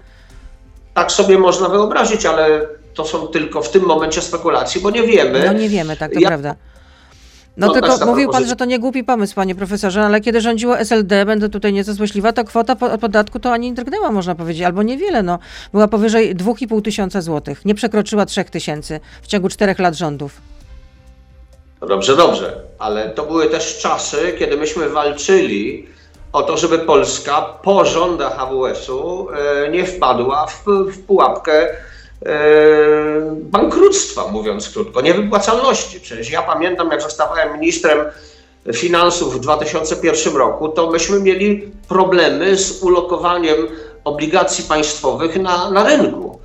tak 0.94 1.12
sobie 1.12 1.38
można 1.38 1.68
wyobrazić, 1.68 2.26
ale 2.26 2.68
to 2.94 3.04
są 3.04 3.26
tylko 3.26 3.62
w 3.62 3.70
tym 3.70 3.86
momencie 3.86 4.22
spekulacje, 4.22 4.80
bo 4.80 4.90
nie 4.90 5.02
wiemy. 5.02 5.46
No 5.46 5.52
nie 5.52 5.68
wiemy, 5.68 5.96
tak, 5.96 6.12
to 6.12 6.20
ja... 6.20 6.28
prawda. 6.28 6.54
No, 7.56 7.66
no 7.66 7.72
tylko 7.72 8.06
mówił 8.06 8.30
pan, 8.30 8.46
że 8.46 8.56
to 8.56 8.64
nie 8.64 8.78
głupi 8.78 9.04
pomysł, 9.04 9.34
panie 9.34 9.54
profesorze, 9.54 10.02
ale 10.02 10.20
kiedy 10.20 10.40
rządziło 10.40 10.78
SLD, 10.78 11.26
będę 11.26 11.48
tutaj 11.48 11.72
nieco 11.72 11.94
złośliwa, 11.94 12.32
to 12.32 12.44
kwota 12.44 12.76
podatku 12.76 13.40
to 13.40 13.52
ani 13.52 13.72
drgnęła, 13.72 14.12
można 14.12 14.34
powiedzieć, 14.34 14.62
albo 14.62 14.82
niewiele, 14.82 15.22
no. 15.22 15.38
Była 15.72 15.88
powyżej 15.88 16.36
2,5 16.36 16.82
tysiąca 16.82 17.20
złotych. 17.20 17.64
Nie 17.64 17.74
przekroczyła 17.74 18.26
3 18.26 18.44
tysięcy 18.44 19.00
w 19.22 19.26
ciągu 19.26 19.48
czterech 19.48 19.78
lat 19.78 19.94
rządów. 19.94 20.40
No 21.80 21.86
dobrze, 21.86 22.16
dobrze, 22.16 22.56
ale 22.78 23.10
to 23.10 23.26
były 23.26 23.46
też 23.46 23.78
czasy, 23.78 24.34
kiedy 24.38 24.56
myśmy 24.56 24.88
walczyli 24.88 25.86
o 26.32 26.42
to, 26.42 26.56
żeby 26.56 26.78
Polska 26.78 27.42
po 27.42 27.84
rządach 27.84 28.38
AWS-u 28.38 29.28
e, 29.30 29.68
nie 29.70 29.84
wpadła 29.84 30.46
w, 30.46 30.64
w 30.92 31.02
pułapkę 31.06 31.68
bankructwa, 33.34 34.28
mówiąc 34.28 34.68
krótko, 34.68 35.00
niewypłacalności. 35.00 36.00
Przecież 36.00 36.30
ja 36.30 36.42
pamiętam, 36.42 36.90
jak 36.90 37.02
zostałem 37.02 37.52
ministrem 37.60 37.98
finansów 38.72 39.36
w 39.36 39.40
2001 39.40 40.36
roku, 40.36 40.68
to 40.68 40.90
myśmy 40.90 41.20
mieli 41.20 41.72
problemy 41.88 42.56
z 42.56 42.82
ulokowaniem 42.82 43.56
obligacji 44.04 44.64
państwowych 44.64 45.36
na, 45.36 45.70
na 45.70 45.84
rynku. 45.84 46.38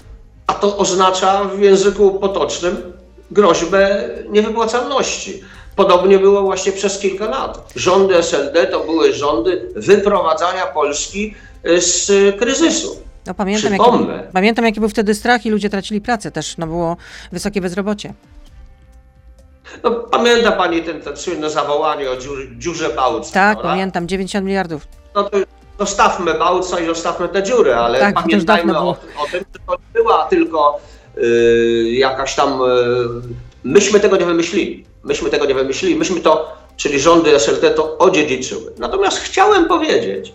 A 0.48 0.54
to 0.54 0.78
oznacza 0.78 1.44
w 1.44 1.60
języku 1.60 2.12
potocznym 2.12 2.94
groźbę 3.32 4.10
niewypłacalności. 4.30 5.44
Podobnie 5.76 6.20
było 6.20 6.42
właśnie 6.42 6.72
przez 6.72 7.00
kilka 7.00 7.30
lat. 7.30 7.74
Rządy 7.76 8.16
SLD 8.16 8.68
to 8.68 8.80
były 8.80 9.14
rządy 9.14 9.70
wyprowadzania 9.76 10.66
Polski 10.66 11.36
z 11.78 12.12
kryzysu. 12.40 13.05
No, 13.28 13.34
pamiętam, 13.34 13.74
jaki, 13.74 13.86
pamiętam, 14.34 14.66
jaki 14.66 14.80
był 14.80 14.90
wtedy 14.90 15.16
strach 15.16 15.46
i 15.46 15.50
ludzie 15.50 15.70
tracili 15.70 16.02
pracę 16.02 16.32
też, 16.32 16.58
no 16.58 16.68
było 16.68 16.98
wysokie 17.32 17.62
bezrobocie. 17.62 18.14
No, 19.84 19.92
pamięta 19.92 20.52
pani 20.52 20.82
ten, 20.82 21.02
ten 21.02 21.18
słynne 21.18 21.50
zawołanie 21.50 22.12
o 22.12 22.18
dziur, 22.18 22.38
dziurze 22.58 22.90
Bałca? 22.90 23.32
Tak, 23.34 23.58
prawda? 23.58 23.70
pamiętam, 23.70 24.08
90 24.08 24.46
miliardów. 24.46 24.88
No 25.16 25.24
to 25.24 25.38
zostawmy 25.80 26.34
Bałca 26.34 26.80
i 26.80 26.86
zostawmy 26.86 27.30
te 27.30 27.44
dziury, 27.44 27.76
ale 27.76 28.00
tak, 28.00 28.16
pamiętajmy 28.16 28.78
o, 28.78 28.90
o, 28.90 29.26
tym, 29.32 29.40
że 29.54 29.60
to 29.68 29.74
nie 29.74 29.94
była 29.94 30.26
tylko 30.26 30.80
yy, 31.18 31.92
jakaś 31.92 32.36
tam... 32.36 32.60
Yy, 32.60 33.22
myśmy 33.64 34.00
tego 34.00 34.18
nie 34.18 34.26
wymyślili. 34.26 34.86
Myśmy 35.04 35.30
tego 35.30 35.46
nie 35.46 35.54
wymyślili. 35.54 35.96
Myśmy 35.96 36.20
to, 36.20 36.54
czyli 36.78 37.00
rządy 37.00 37.40
SLT 37.40 37.76
to 37.76 37.98
odziedziczyły. 37.98 38.74
Natomiast 38.78 39.18
chciałem 39.18 39.66
powiedzieć, 39.66 40.34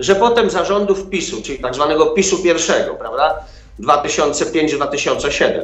że 0.00 0.14
potem 0.14 0.50
zarządów 0.50 1.08
PiSu, 1.10 1.42
czyli 1.42 1.58
tak 1.58 1.74
zwanego 1.74 2.06
PiSu 2.06 2.42
pierwszego, 2.42 2.94
prawda, 2.94 3.44
2005-2007, 3.80 5.62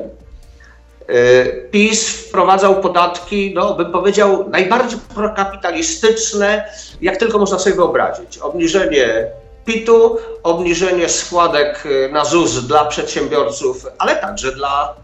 y, 1.10 1.68
PiS 1.70 2.08
wprowadzał 2.08 2.80
podatki, 2.80 3.52
no 3.54 3.74
bym 3.74 3.92
powiedział, 3.92 4.48
najbardziej 4.50 4.98
prokapitalistyczne, 5.14 6.64
jak 7.00 7.16
tylko 7.16 7.38
można 7.38 7.58
sobie 7.58 7.76
wyobrazić. 7.76 8.38
Obniżenie 8.38 9.26
PIT-u, 9.64 10.18
obniżenie 10.42 11.08
składek 11.08 11.86
y, 11.86 12.08
na 12.12 12.24
ZUS 12.24 12.66
dla 12.66 12.84
przedsiębiorców, 12.84 13.86
ale 13.98 14.16
także 14.16 14.52
dla, 14.52 14.94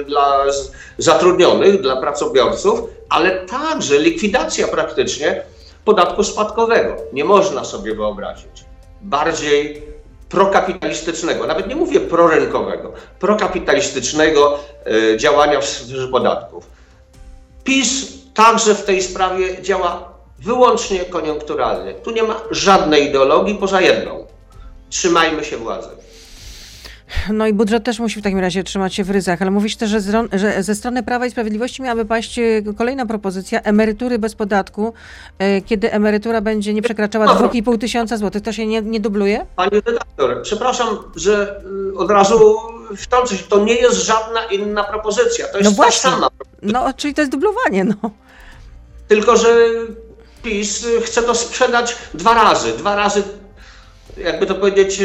y, 0.00 0.04
dla 0.04 0.44
zatrudnionych, 0.98 1.80
dla 1.80 1.96
pracobiorców, 1.96 2.80
ale 3.08 3.46
także 3.46 3.98
likwidacja 3.98 4.68
praktycznie 4.68 5.42
podatku 5.84 6.24
spadkowego. 6.24 6.96
Nie 7.12 7.24
można 7.24 7.64
sobie 7.64 7.94
wyobrazić 7.94 8.64
bardziej 9.00 9.82
prokapitalistycznego, 10.28 11.46
nawet 11.46 11.68
nie 11.68 11.76
mówię 11.76 12.00
prorynkowego, 12.00 12.92
prokapitalistycznego 13.18 14.58
e, 15.12 15.16
działania 15.16 15.60
w 15.60 15.64
sferze 15.64 16.08
podatków. 16.08 16.66
PiS 17.64 18.12
także 18.34 18.74
w 18.74 18.84
tej 18.84 19.02
sprawie 19.02 19.62
działa 19.62 20.12
wyłącznie 20.38 21.04
koniunkturalnie. 21.04 21.94
Tu 21.94 22.10
nie 22.10 22.22
ma 22.22 22.40
żadnej 22.50 23.08
ideologii 23.08 23.54
poza 23.54 23.80
jedną. 23.80 24.26
Trzymajmy 24.90 25.44
się 25.44 25.56
władzy. 25.56 25.88
No 27.32 27.46
i 27.46 27.52
budżet 27.52 27.84
też 27.84 27.98
musi 27.98 28.20
w 28.20 28.22
takim 28.22 28.38
razie 28.38 28.64
trzymać 28.64 28.94
się 28.94 29.04
w 29.04 29.10
ryzach, 29.10 29.42
ale 29.42 29.50
mówisz 29.50 29.76
też, 29.76 29.90
że, 29.90 30.00
że 30.32 30.62
ze 30.62 30.74
strony 30.74 31.02
Prawa 31.02 31.26
i 31.26 31.30
Sprawiedliwości 31.30 31.82
miałaby 31.82 32.04
paść 32.04 32.38
e, 32.38 32.42
kolejna 32.78 33.06
propozycja 33.06 33.62
emerytury 33.62 34.18
bez 34.18 34.34
podatku, 34.34 34.92
e, 35.38 35.60
kiedy 35.60 35.92
emerytura 35.92 36.40
będzie 36.40 36.74
nie 36.74 36.82
przekraczała 36.82 37.26
2,5 37.26 37.78
tysiąca 37.78 38.16
złotych. 38.16 38.42
To 38.42 38.52
się 38.52 38.66
nie, 38.66 38.82
nie 38.82 39.00
dubluje? 39.00 39.46
Pani 39.56 39.70
redaktor, 39.86 40.42
przepraszam, 40.42 40.88
że 41.16 41.62
y, 41.94 41.98
od 41.98 42.10
razu 42.10 42.56
wtrącę 42.96 43.36
się, 43.36 43.44
to 43.44 43.64
nie 43.64 43.74
jest 43.74 43.96
żadna 43.96 44.44
inna 44.44 44.84
propozycja, 44.84 45.48
to 45.48 45.58
jest 45.58 45.70
no 45.70 45.76
właśnie. 45.76 46.10
ta 46.10 46.16
sama 46.16 46.28
No, 46.62 46.92
czyli 46.96 47.14
to 47.14 47.20
jest 47.20 47.32
dublowanie, 47.32 47.84
no. 47.84 48.10
Tylko, 49.08 49.36
że 49.36 49.48
PiS 50.42 50.86
chce 51.04 51.22
to 51.22 51.34
sprzedać 51.34 51.96
dwa 52.14 52.34
razy. 52.34 52.72
Dwa 52.72 52.96
razy, 52.96 53.22
jakby 54.24 54.46
to 54.46 54.54
powiedzieć, 54.54 55.00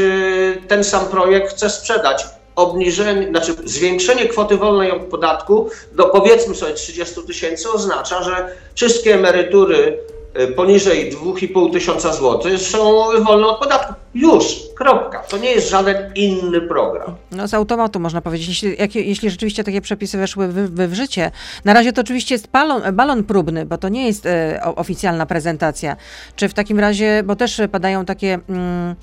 ten 0.68 0.84
sam 0.84 1.06
projekt 1.06 1.54
chce 1.54 1.70
sprzedać. 1.70 2.26
Obniżenie, 2.56 3.28
znaczy 3.28 3.54
zwiększenie 3.66 4.26
kwoty 4.28 4.58
wolnej 4.58 4.92
od 4.92 5.02
podatku 5.02 5.70
do 5.92 6.04
powiedzmy 6.06 6.56
sobie 6.56 6.74
30 6.74 7.24
tysięcy 7.28 7.72
oznacza, 7.72 8.24
że 8.24 8.48
wszystkie 8.76 9.14
emerytury 9.14 9.78
y, 9.78 10.15
poniżej 10.56 11.14
2,5 11.14 11.72
tysiąca 11.72 12.14
złotych 12.14 12.62
są 12.62 13.04
wolne 13.24 13.48
od 13.48 13.60
podatku. 13.60 13.94
Już, 14.16 14.60
kropka. 14.76 15.20
To 15.20 15.38
nie 15.38 15.52
jest 15.52 15.70
żaden 15.70 16.14
inny 16.16 16.62
program. 16.62 17.16
No 17.32 17.48
z 17.48 17.54
automatu 17.54 18.00
można 18.00 18.22
powiedzieć, 18.22 18.48
jeśli, 18.48 18.76
jak, 18.80 18.96
jeśli 18.96 19.30
rzeczywiście 19.30 19.64
takie 19.64 19.82
przepisy 19.82 20.18
weszły 20.18 20.48
w, 20.48 20.90
w, 20.90 20.94
życie. 20.94 21.32
Na 21.66 21.74
razie 21.74 21.94
to 21.94 22.02
oczywiście 22.02 22.36
jest 22.36 22.48
balon, 22.48 22.96
balon 22.96 23.24
próbny, 23.24 23.66
bo 23.66 23.78
to 23.78 23.90
nie 23.90 24.08
jest 24.08 24.26
e, 24.26 24.62
oficjalna 24.76 25.26
prezentacja. 25.26 25.96
Czy 26.36 26.50
w 26.50 26.54
takim 26.54 26.80
razie, 26.80 27.24
bo 27.26 27.36
też 27.36 27.62
padają 27.72 28.06
takie... 28.06 28.40
Mm, 28.50 28.96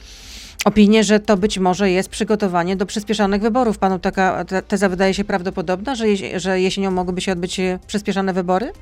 że 1.01 1.21
to 1.21 1.37
być 1.37 1.59
może 1.59 1.91
jest 1.91 2.09
przygotowanie 2.09 2.77
do 2.77 2.87
przyspieszonych 2.87 3.43
wyborów. 3.43 3.79
Panu 3.79 3.99
taka 3.99 4.45
teza 4.69 4.89
wydaje 4.89 5.15
się 5.15 5.25
prawdopodobna, 5.25 5.95
że, 5.95 6.05
że 6.37 6.61
jesienią 6.61 6.91
mogłyby 6.91 7.21
się 7.21 7.33
odbyć 7.33 7.61
e, 7.61 7.79
przyspieszone 7.87 8.33
wybory? 8.33 8.73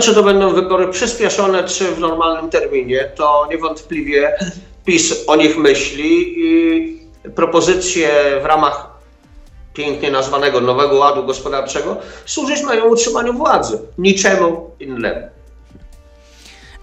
Czy 0.00 0.14
to 0.14 0.22
będą 0.22 0.52
wybory 0.52 0.88
przyspieszone, 0.88 1.64
czy 1.64 1.84
w 1.84 1.98
normalnym 1.98 2.50
terminie, 2.50 3.10
to 3.14 3.46
niewątpliwie 3.50 4.36
PiS 4.84 5.24
o 5.26 5.36
nich 5.36 5.58
myśli 5.58 6.34
i 6.36 6.98
propozycje 7.34 8.08
w 8.42 8.44
ramach 8.44 8.96
pięknie 9.74 10.10
nazwanego 10.10 10.60
Nowego 10.60 10.96
Ładu 10.96 11.24
Gospodarczego 11.24 11.96
służyć 12.26 12.62
mają 12.62 12.84
utrzymaniu 12.84 13.32
władzy, 13.32 13.78
niczemu 13.98 14.70
innemu. 14.80 15.35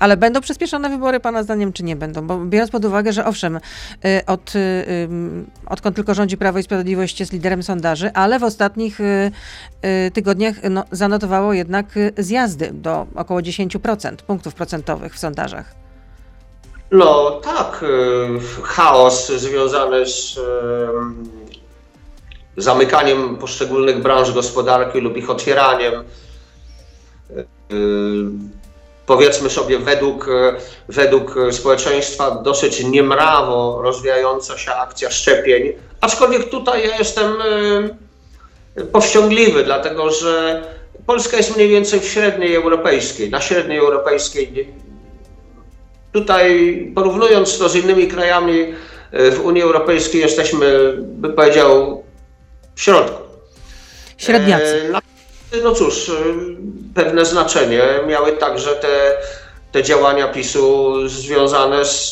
Ale 0.03 0.17
będą 0.17 0.41
przyspieszone 0.41 0.89
wybory 0.89 1.19
Pana 1.19 1.43
zdaniem, 1.43 1.73
czy 1.73 1.83
nie 1.83 1.95
będą? 1.95 2.27
Bo 2.27 2.39
biorąc 2.39 2.71
pod 2.71 2.85
uwagę, 2.85 3.13
że 3.13 3.25
owszem, 3.25 3.55
y, 3.55 4.25
od, 4.27 4.55
y, 4.55 5.09
odkąd 5.69 5.95
tylko 5.95 6.13
rządzi 6.13 6.37
Prawo 6.37 6.59
i 6.59 6.63
Sprawiedliwość 6.63 7.19
jest 7.19 7.33
liderem 7.33 7.63
sondaży, 7.63 8.11
ale 8.13 8.39
w 8.39 8.43
ostatnich 8.43 8.99
y, 8.99 9.31
tygodniach 10.13 10.55
no, 10.69 10.83
zanotowało 10.91 11.53
jednak 11.53 11.85
zjazdy 12.17 12.71
do 12.73 13.07
około 13.15 13.39
10% 13.39 14.15
punktów 14.15 14.53
procentowych 14.53 15.13
w 15.15 15.19
sondażach. 15.19 15.75
No 16.91 17.31
tak, 17.31 17.85
chaos 18.63 19.31
związany 19.31 20.05
z 20.05 20.39
zamykaniem 22.57 23.37
poszczególnych 23.37 24.01
branż 24.01 24.31
gospodarki 24.31 24.99
lub 24.99 25.17
ich 25.17 25.29
otwieraniem 25.29 25.93
powiedzmy 29.05 29.49
sobie 29.49 29.79
według, 29.79 30.27
e, 30.27 30.55
według 30.89 31.35
społeczeństwa 31.51 32.31
dosyć 32.31 32.83
niemrawo 32.83 33.79
rozwijająca 33.81 34.57
się 34.57 34.73
akcja 34.73 35.11
szczepień, 35.11 35.73
aczkolwiek 36.01 36.49
tutaj 36.49 36.87
ja 36.87 36.97
jestem 36.97 37.33
e, 38.77 38.83
powściągliwy, 38.83 39.63
dlatego 39.63 40.11
że 40.11 40.63
Polska 41.05 41.37
jest 41.37 41.55
mniej 41.55 41.69
więcej 41.69 41.99
w 41.99 42.05
średniej 42.05 42.55
europejskiej, 42.55 43.29
na 43.29 43.41
średniej 43.41 43.77
europejskiej. 43.77 44.73
Tutaj 46.11 46.91
porównując 46.95 47.57
to 47.57 47.69
z 47.69 47.75
innymi 47.75 48.07
krajami 48.07 48.73
e, 49.11 49.31
w 49.31 49.45
Unii 49.45 49.61
Europejskiej 49.61 50.21
jesteśmy, 50.21 50.93
bym 50.97 51.33
powiedział, 51.33 52.03
w 52.75 52.81
środku. 52.81 53.23
Średniacy. 54.17 54.93
No 55.61 55.71
cóż, 55.71 56.09
y, 56.09 56.13
pewne 56.95 57.25
znaczenie 57.25 57.83
miały 58.07 58.31
także 58.31 58.75
te, 58.75 59.17
te 59.71 59.83
działania 59.83 60.27
PiSu 60.27 60.93
związane 61.09 61.85
z, 61.85 62.09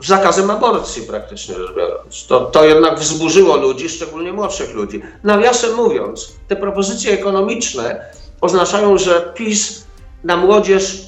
z 0.00 0.06
zakazem 0.06 0.50
aborcji 0.50 1.02
praktycznie 1.02 1.54
rzecz 1.54 1.76
biorąc. 1.76 2.26
To, 2.26 2.40
to 2.40 2.64
jednak 2.64 2.98
wzburzyło 2.98 3.56
ludzi, 3.56 3.88
szczególnie 3.88 4.32
młodszych 4.32 4.74
ludzi. 4.74 5.02
Nawiasem 5.22 5.74
mówiąc, 5.74 6.32
te 6.48 6.56
propozycje 6.56 7.12
ekonomiczne 7.12 8.06
oznaczają, 8.40 8.98
że 8.98 9.32
PiS 9.34 9.84
na 10.24 10.36
młodzież, 10.36 10.98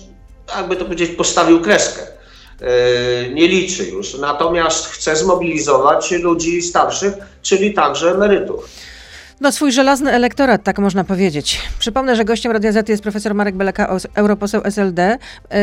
jakby 0.57 0.77
to 0.77 0.85
powiedzieć, 0.85 1.11
postawił 1.11 1.61
kreskę. 1.61 2.03
Y, 2.03 3.35
nie 3.35 3.49
liczy 3.49 3.85
już. 3.85 4.15
Natomiast 4.15 4.87
chce 4.87 5.17
zmobilizować 5.17 6.11
ludzi 6.11 6.63
starszych, 6.63 7.15
czyli 7.43 7.75
także 7.75 8.11
emerytów. 8.11 8.69
No 9.41 9.53
swój 9.53 9.73
żelazny 9.73 10.13
elektorat, 10.13 10.63
tak 10.63 10.79
można 10.79 11.05
powiedzieć. 11.05 11.63
Przypomnę, 11.79 12.17
że 12.17 12.25
gościem 12.25 12.53
Radia 12.53 12.73
Z 12.73 12.89
jest 12.89 13.03
profesor 13.03 13.35
Marek 13.35 13.55
Beleka, 13.55 13.97
europoseł 14.15 14.61
SLD. 14.65 15.19
Yy, 15.51 15.59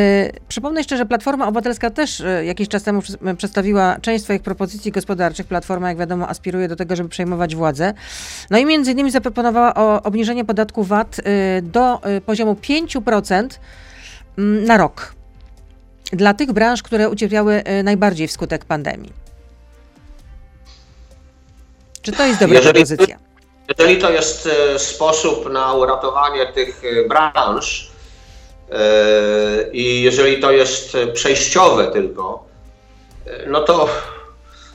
przypomnę 0.48 0.80
jeszcze, 0.80 0.98
że 0.98 1.06
Platforma 1.06 1.48
Obywatelska 1.48 1.90
też 1.90 2.20
yy, 2.20 2.46
jakiś 2.46 2.68
czas 2.68 2.84
temu 2.84 3.02
przedstawiła 3.38 3.98
część 4.02 4.24
swoich 4.24 4.42
propozycji 4.42 4.92
gospodarczych. 4.92 5.48
Platforma, 5.48 5.90
jak 5.90 5.98
wiadomo, 5.98 6.30
aspiruje 6.30 6.68
do 6.68 6.76
tego, 6.76 6.96
żeby 6.96 7.10
przejmować 7.10 7.56
władzę. 7.56 7.94
No 8.50 8.58
i 8.58 8.66
między 8.66 8.92
innymi 8.92 9.12
zaproponowała 9.12 9.74
obniżenie 10.04 10.46
podatku 10.46 10.84
VAT 10.84 11.18
do 11.64 12.02
poziomu 12.26 12.54
5% 12.54 13.48
mm, 14.38 14.66
na 14.66 14.78
rok. 14.78 15.16
Dla 16.12 16.34
tych 16.34 16.52
branż, 16.52 16.84
które 16.84 17.10
ucierpiały 17.10 17.64
najbardziej 17.84 18.28
wskutek 18.28 18.66
pandemii. 18.66 19.14
Czy 22.02 22.12
to 22.12 22.26
jest 22.26 22.40
dobra 22.40 22.58
Jeżeli... 22.58 22.74
propozycja? 22.74 23.33
Jeżeli 23.70 23.98
to 23.98 24.12
jest 24.12 24.46
e, 24.48 24.80
sposób 24.80 25.50
na 25.50 25.74
uratowanie 25.74 26.46
tych 26.46 26.82
e, 26.86 27.08
branż 27.08 27.92
e, 28.72 28.76
i 29.72 30.02
jeżeli 30.02 30.42
to 30.42 30.52
jest 30.52 30.98
przejściowe 31.14 31.88
tylko, 31.88 32.44
no 33.48 33.62
to, 33.62 33.90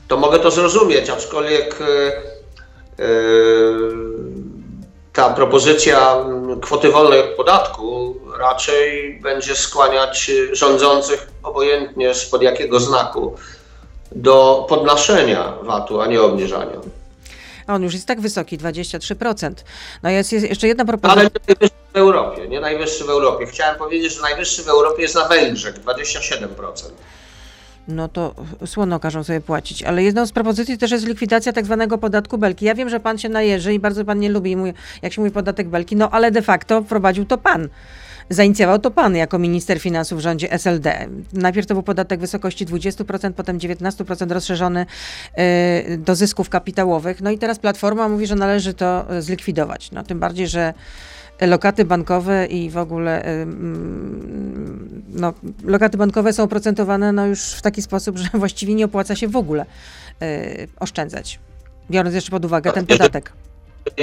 to 0.09 0.17
mogę 0.17 0.39
to 0.39 0.51
zrozumieć, 0.51 1.11
aczkolwiek 1.11 1.79
ta 5.13 5.31
propozycja 5.31 6.17
kwoty 6.63 6.91
wolnej 6.91 7.21
od 7.21 7.37
podatku 7.37 8.17
raczej 8.39 9.19
będzie 9.23 9.57
skłaniać 9.57 10.31
rządzących, 10.53 11.31
obojętnie 11.43 12.15
spod 12.15 12.43
jakiego 12.43 12.81
znaku, 12.81 13.37
do 14.13 14.67
podnoszenia 14.69 15.53
VAT-u, 15.63 16.01
a 16.01 16.07
nie 16.07 16.23
obniżania. 16.23 16.81
On 17.69 17.83
już 17.83 17.95
jest 17.95 18.07
tak 18.07 18.21
wysoki, 18.21 18.59
23%. 18.59 19.51
No 20.03 20.11
jest, 20.11 20.33
jest 20.33 20.49
jeszcze 20.49 20.69
jedna 20.69 20.85
propozycja. 20.85 21.23
Ale 21.23 21.31
najwyższy 21.49 21.79
w 21.93 21.97
Europie, 21.97 22.49
nie 22.49 22.61
najwyższy 22.61 23.05
w 23.05 23.11
Europie. 23.11 23.47
Chciałem 23.47 23.79
powiedzieć, 23.79 24.15
że 24.15 24.23
najwyższy 24.23 24.63
w 24.63 24.69
Europie 24.69 25.03
jest 25.03 25.15
na 25.15 25.29
Węgrzech, 25.29 25.75
27%. 25.75 26.47
No 27.89 28.09
to 28.09 28.35
słono 28.67 29.01
każą 29.01 29.25
sobie 29.25 29.41
płacić. 29.41 29.83
Ale 29.83 30.03
jedną 30.03 30.27
z 30.27 30.33
propozycji 30.33 30.79
też 30.79 30.91
jest 30.91 31.07
likwidacja 31.07 31.53
tak 31.53 31.65
zwanego 31.65 31.99
podatku 31.99 32.39
belki. 32.39 32.65
Ja 32.65 32.75
wiem, 32.75 32.89
że 32.89 33.01
pan 33.01 33.19
się 33.19 33.29
najeży 33.29 33.75
i 33.75 33.79
bardzo 33.79 34.05
pan 34.05 34.19
nie 34.19 34.29
lubi, 34.29 34.57
jak 35.03 35.13
się 35.13 35.21
mówi 35.21 35.31
podatek 35.31 35.69
belki, 35.69 35.97
no 35.97 36.11
ale 36.11 36.31
de 36.31 36.43
facto 36.43 36.83
wprowadził 36.83 37.25
to 37.25 37.39
pan. 37.39 37.69
Zainicjował 38.31 38.79
to 38.79 38.91
pan 38.91 39.17
jako 39.17 39.39
minister 39.39 39.81
finansów 39.81 40.19
w 40.19 40.23
rządzie 40.23 40.53
SLD. 40.53 41.07
Najpierw 41.33 41.67
to 41.67 41.75
był 41.75 41.83
podatek 41.83 42.19
w 42.19 42.21
wysokości 42.21 42.67
20%, 42.67 43.33
potem 43.33 43.59
19% 43.59 44.33
rozszerzony 44.33 44.87
y, 45.39 45.99
do 45.99 46.15
zysków 46.15 46.49
kapitałowych. 46.49 47.21
No 47.21 47.31
i 47.31 47.39
teraz 47.39 47.59
Platforma 47.59 48.09
mówi, 48.09 48.27
że 48.27 48.35
należy 48.35 48.75
to 48.75 49.07
zlikwidować. 49.21 49.91
No 49.93 50.03
tym 50.03 50.21
bardziej, 50.21 50.49
że 50.49 50.75
lokaty 51.41 51.85
bankowe 51.85 52.47
i 52.47 52.71
w 52.71 52.77
ogóle 52.77 53.23
y, 53.23 53.29
mm, 53.29 55.03
no, 55.09 55.35
lokaty 55.65 55.99
bankowe 55.99 56.33
są 56.33 56.43
oprocentowane 56.43 57.13
no 57.13 57.27
już 57.27 57.53
w 57.53 57.63
taki 57.63 57.83
sposób, 57.83 58.19
że 58.19 58.29
właściwie 58.39 58.75
nie 58.75 58.85
opłaca 58.85 59.17
się 59.17 59.29
w 59.29 59.37
ogóle 59.37 59.67
y, 60.23 60.69
oszczędzać. 60.81 61.39
Biorąc 61.91 62.15
jeszcze 62.15 62.31
pod 62.31 62.45
uwagę 62.45 62.73
ten 62.73 62.87
podatek. 62.87 63.33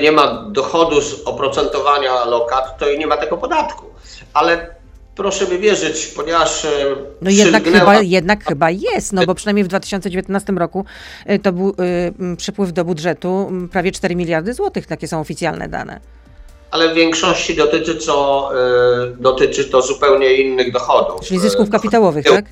Nie 0.02 0.12
ma 0.12 0.46
dochodu 0.52 1.02
z 1.02 1.22
oprocentowania 1.26 2.26
lokat, 2.26 2.78
to 2.78 2.90
i 2.90 3.00
nie 3.00 3.08
ma 3.08 3.18
tego 3.18 3.38
podatku 3.38 3.96
ale 4.36 4.76
proszę 5.16 5.48
mi 5.48 5.60
wierzyć, 5.60 6.06
ponieważ. 6.06 6.66
E, 6.66 6.96
no 7.22 7.30
jednak 7.30 7.64
chyba, 7.64 8.02
jednak 8.02 8.44
chyba 8.44 8.72
jest, 8.72 9.14
no 9.14 9.26
bo 9.26 9.36
przynajmniej 9.36 9.64
w 9.64 9.68
2019 9.68 10.54
roku 10.54 10.86
e, 11.26 11.40
to 11.40 11.54
był 11.54 11.70
y, 12.34 12.38
przypływ 12.38 12.74
do 12.74 12.86
budżetu 12.86 13.52
prawie 13.72 13.92
4 13.92 14.16
miliardy 14.16 14.54
złotych, 14.54 14.88
takie 14.88 15.08
są 15.08 15.20
oficjalne 15.20 15.70
dane. 15.70 16.00
Ale 16.72 16.90
w 16.90 16.96
większości 16.96 17.56
dotyczy, 17.56 17.98
co, 17.98 18.50
y, 19.14 19.18
dotyczy 19.18 19.66
to 19.66 19.82
zupełnie 19.82 20.34
innych 20.34 20.72
dochodów. 20.72 21.22
Czyli 21.22 21.40
zysków 21.40 21.70
kapitałowych, 21.70 22.26
tak? 22.26 22.46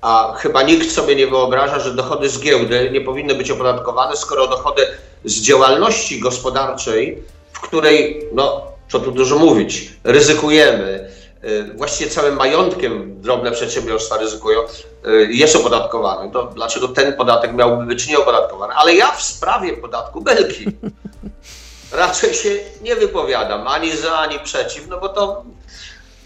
A 0.00 0.34
chyba 0.38 0.62
nikt 0.62 0.92
sobie 0.92 1.16
nie 1.16 1.26
wyobraża, 1.26 1.80
że 1.80 1.94
dochody 1.94 2.28
z 2.28 2.40
giełdy 2.40 2.90
nie 2.92 3.00
powinny 3.00 3.34
być 3.34 3.50
opodatkowane, 3.50 4.16
skoro 4.16 4.46
dochody 4.46 4.86
z 5.24 5.40
działalności 5.40 6.20
gospodarczej, 6.20 7.22
w 7.52 7.60
której 7.60 8.26
no, 8.32 8.62
co 8.88 9.00
tu 9.00 9.12
dużo 9.12 9.38
mówić, 9.38 9.92
ryzykujemy, 10.04 11.10
y, 11.44 11.74
właściwie 11.76 12.10
całym 12.10 12.36
majątkiem 12.36 13.20
drobne 13.22 13.52
przedsiębiorstwa 13.52 14.18
ryzykują, 14.18 14.60
y, 15.06 15.28
jest 15.32 15.56
opodatkowany. 15.56 16.32
To 16.32 16.42
dlaczego 16.54 16.88
ten 16.88 17.12
podatek 17.12 17.54
miałby 17.54 17.86
być 17.86 18.08
nieopodatkowany? 18.08 18.74
Ale 18.74 18.94
ja 18.94 19.12
w 19.12 19.22
sprawie 19.22 19.76
podatku 19.76 20.20
Belki 20.20 20.64
raczej 21.92 22.34
się 22.34 22.50
nie 22.82 22.96
wypowiadam 22.96 23.68
ani 23.68 23.96
za, 23.96 24.18
ani 24.18 24.38
przeciw, 24.38 24.88
no 24.88 25.00
bo 25.00 25.08
to 25.08 25.44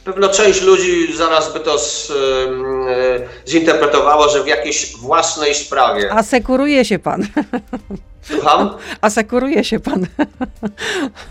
Pewno 0.04 0.28
część 0.28 0.62
ludzi 0.62 1.16
zaraz 1.16 1.52
by 1.52 1.60
to 1.60 1.78
z, 1.78 2.10
e, 2.10 3.50
zinterpretowało, 3.50 4.28
że 4.28 4.44
w 4.44 4.46
jakiejś 4.46 4.96
własnej 4.96 5.54
sprawie. 5.54 6.12
Asekuruje 6.12 6.84
się 6.84 6.98
pan. 6.98 7.26
Słucham? 8.22 8.76
Asekuruje 9.00 9.64
się 9.64 9.80
pan. 9.80 10.06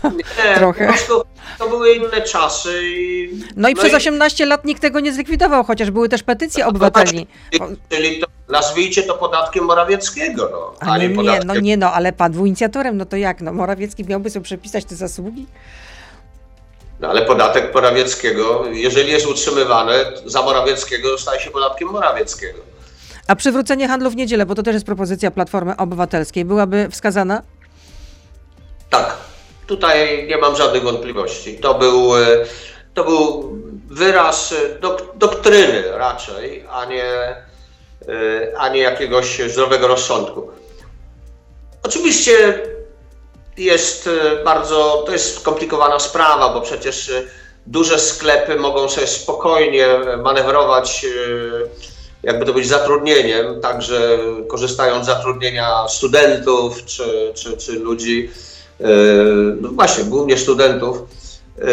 Nie, 0.04 0.54
Trochę. 0.56 0.86
po 0.86 0.92
prostu 0.92 1.22
to 1.58 1.68
były 1.68 1.92
inne 1.92 2.20
czasy. 2.22 2.80
I, 2.82 3.28
no 3.56 3.68
i 3.68 3.74
no 3.74 3.80
przez 3.80 3.92
i... 3.92 3.96
18 3.96 4.46
lat 4.46 4.64
nikt 4.64 4.82
tego 4.82 5.00
nie 5.00 5.12
zlikwidował, 5.12 5.64
chociaż 5.64 5.90
były 5.90 6.08
też 6.08 6.22
petycje 6.22 6.66
obywateli. 6.66 7.26
Czyli 7.88 8.18
to, 8.20 8.26
nazwijcie 8.48 9.02
to 9.02 9.14
podatkiem 9.14 9.64
Morawieckiego, 9.64 10.48
no, 10.52 10.74
a, 10.80 10.92
a 10.92 10.98
nie, 10.98 11.08
nie, 11.08 11.14
podatkiem. 11.14 11.46
no 11.46 11.60
nie 11.60 11.76
no, 11.76 11.92
ale 11.92 12.12
pan 12.12 12.32
był 12.32 12.46
inicjatorem, 12.46 12.96
no 12.96 13.04
to 13.04 13.16
jak, 13.16 13.40
no 13.40 13.52
Morawiecki 13.52 14.04
miałby 14.04 14.30
sobie 14.30 14.44
przepisać 14.44 14.84
te 14.84 14.96
zasługi? 14.96 15.46
No 17.02 17.08
ale 17.08 17.22
podatek 17.22 17.74
Morawieckiego, 17.74 18.64
jeżeli 18.72 19.12
jest 19.12 19.26
utrzymywany, 19.26 19.94
za 20.26 20.42
Morawieckiego 20.42 21.18
staje 21.18 21.40
się 21.40 21.50
podatkiem 21.50 21.88
Morawieckiego. 21.88 22.58
A 23.28 23.36
przywrócenie 23.36 23.88
handlu 23.88 24.10
w 24.10 24.16
niedzielę, 24.16 24.46
bo 24.46 24.54
to 24.54 24.62
też 24.62 24.74
jest 24.74 24.86
propozycja 24.86 25.30
Platformy 25.30 25.76
Obywatelskiej, 25.76 26.44
byłaby 26.44 26.88
wskazana? 26.90 27.42
Tak, 28.90 29.16
tutaj 29.66 30.26
nie 30.28 30.36
mam 30.36 30.56
żadnych 30.56 30.82
wątpliwości. 30.82 31.58
To 31.58 31.74
był, 31.74 32.16
e, 32.16 32.26
to 32.94 33.04
był 33.04 33.52
wyraz 33.90 34.54
dok 34.80 35.16
doktryny 35.16 35.82
raczej, 35.90 36.64
a 36.70 36.84
nie, 36.84 37.04
e, 37.04 37.44
a 38.58 38.68
nie 38.68 38.80
jakiegoś 38.80 39.40
zdrowego 39.40 39.88
rozsądku. 39.88 40.50
Oczywiście 41.82 42.60
jest 43.56 44.06
e, 44.06 44.44
bardzo, 44.44 45.02
to 45.06 45.12
jest 45.12 45.40
skomplikowana 45.40 45.98
sprawa, 45.98 46.54
bo 46.54 46.60
przecież 46.60 47.12
duże 47.66 47.98
sklepy 47.98 48.56
mogą 48.56 48.88
sobie 48.88 49.06
spokojnie 49.06 49.86
manewrować 50.22 51.06
jakby 52.22 52.46
to 52.46 52.52
być 52.52 52.68
zatrudnieniem, 52.68 53.60
także 53.60 54.18
korzystając 54.48 55.04
z 55.04 55.06
zatrudnienia 55.06 55.88
studentów 55.88 56.84
czy, 56.84 57.32
czy, 57.34 57.56
czy 57.56 57.72
ludzi, 57.72 58.30
e, 58.80 58.86
no 59.60 59.68
właśnie, 59.68 60.04
głównie 60.04 60.38
studentów, 60.38 60.98
e, 61.58 61.64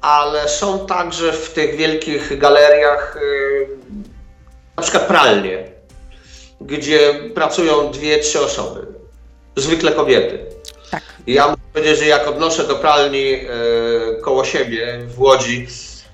ale 0.00 0.48
są 0.48 0.86
także 0.86 1.32
w 1.32 1.50
tych 1.50 1.76
wielkich 1.76 2.38
galeriach 2.38 3.16
e, 3.16 3.20
na 4.76 4.82
przykład 4.82 5.06
pralnie, 5.06 5.64
gdzie 6.60 7.14
pracują 7.34 7.90
dwie, 7.90 8.18
trzy 8.18 8.40
osoby, 8.40 8.86
zwykle 9.56 9.92
kobiety. 9.92 10.51
Ja 11.26 11.46
muszę 11.46 11.60
powiedzieć, 11.72 11.98
że 11.98 12.06
jak 12.06 12.28
odnoszę 12.28 12.64
do 12.64 12.74
pralni 12.74 13.40
koło 14.22 14.44
siebie 14.44 14.98
w 15.16 15.20
Łodzi, 15.20 15.66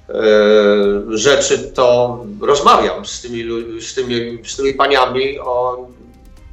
E, 0.09 1.17
rzeczy, 1.17 1.59
to 1.59 2.19
rozmawiam 2.41 3.07
z 3.07 3.23
tymi, 3.23 3.45
z 3.81 3.95
tymi, 3.95 4.39
z 4.45 4.57
tymi 4.57 4.75
paniami 4.75 5.39
o 5.41 5.87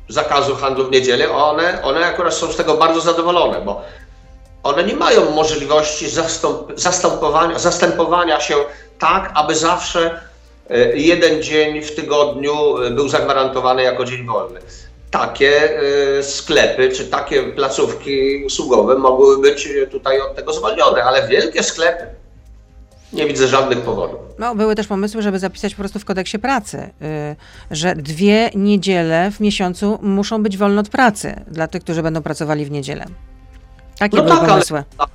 zakazu 0.10 0.56
handlu 0.56 0.86
w 0.88 0.92
niedzielę. 0.92 1.32
One, 1.32 1.82
one 1.84 2.06
akurat 2.06 2.34
są 2.34 2.52
z 2.52 2.56
tego 2.56 2.78
bardzo 2.78 3.02
zadowolone, 3.02 3.62
bo 3.62 3.82
one 4.64 4.84
nie 4.84 4.96
mają 4.96 5.32
możliwości 5.32 6.10
zastąp, 6.10 6.72
zastępowania, 6.76 7.60
zastępowania 7.60 8.40
się 8.40 8.56
tak, 9.00 9.32
aby 9.36 9.56
zawsze 9.56 10.20
e, 10.70 10.98
jeden 10.98 11.44
dzień 11.44 11.82
w 11.82 11.96
tygodniu 11.96 12.78
e, 12.78 12.92
był 12.92 13.10
zagwarantowany 13.10 13.84
jako 13.84 14.06
dzień 14.06 14.26
wolny. 14.26 14.60
Takie 15.20 15.70
sklepy 16.22 16.90
czy 16.90 17.06
takie 17.06 17.44
placówki 17.44 18.46
usługowe 18.46 18.98
mogłyby 18.98 19.42
być 19.42 19.70
tutaj 19.92 20.22
od 20.22 20.36
tego 20.36 20.54
zwolnione, 20.54 21.04
ale 21.04 21.28
wielkie 21.28 21.64
sklepy 21.64 22.06
nie 23.14 23.28
widzę 23.28 23.48
żadnych 23.48 23.82
powodów. 23.82 24.20
No, 24.40 24.56
były 24.56 24.76
też 24.76 24.88
pomysły, 24.88 25.22
żeby 25.22 25.40
zapisać 25.40 25.76
po 25.76 25.80
prostu 25.80 26.00
w 26.00 26.06
kodeksie 26.06 26.40
pracy, 26.40 26.90
yy, 27.02 27.08
że 27.72 27.96
dwie 27.96 28.50
niedziele 28.56 29.32
w 29.32 29.40
miesiącu 29.40 30.00
muszą 30.02 30.44
być 30.44 30.58
wolne 30.58 30.82
od 30.82 30.90
pracy 30.90 31.36
dla 31.48 31.68
tych, 31.68 31.84
którzy 31.84 32.04
będą 32.04 32.22
pracowali 32.22 32.66
w 32.66 32.72
niedzielę. 32.72 33.06
Takie 34.00 34.18
no 34.18 34.24
były 34.24 34.38
tak, 34.38 34.50
pomysły. 34.50 34.84
Ale 34.98 35.10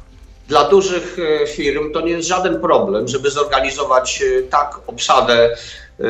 dla 0.50 0.68
dużych 0.68 1.18
y, 1.18 1.46
firm 1.46 1.92
to 1.92 2.00
nie 2.00 2.12
jest 2.12 2.28
żaden 2.28 2.60
problem, 2.60 3.08
żeby 3.08 3.30
zorganizować 3.30 4.22
y, 4.22 4.46
tak 4.50 4.80
obsadę 4.86 5.50
y, 5.50 5.56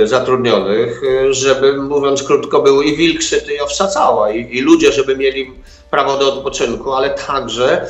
zatrudnionych, 0.05 1.01
żeby 1.31 1.83
mówiąc 1.83 2.23
krótko 2.23 2.63
był 2.63 2.83
i 2.83 2.97
wilk 2.97 3.23
szyty 3.23 3.55
i 3.55 3.61
owca 3.61 3.89
cała 3.89 4.33
i, 4.33 4.57
i 4.57 4.61
ludzie, 4.61 4.93
żeby 4.93 5.17
mieli 5.17 5.53
prawo 5.91 6.19
do 6.19 6.35
odpoczynku, 6.35 6.93
ale 6.93 7.11
także 7.11 7.87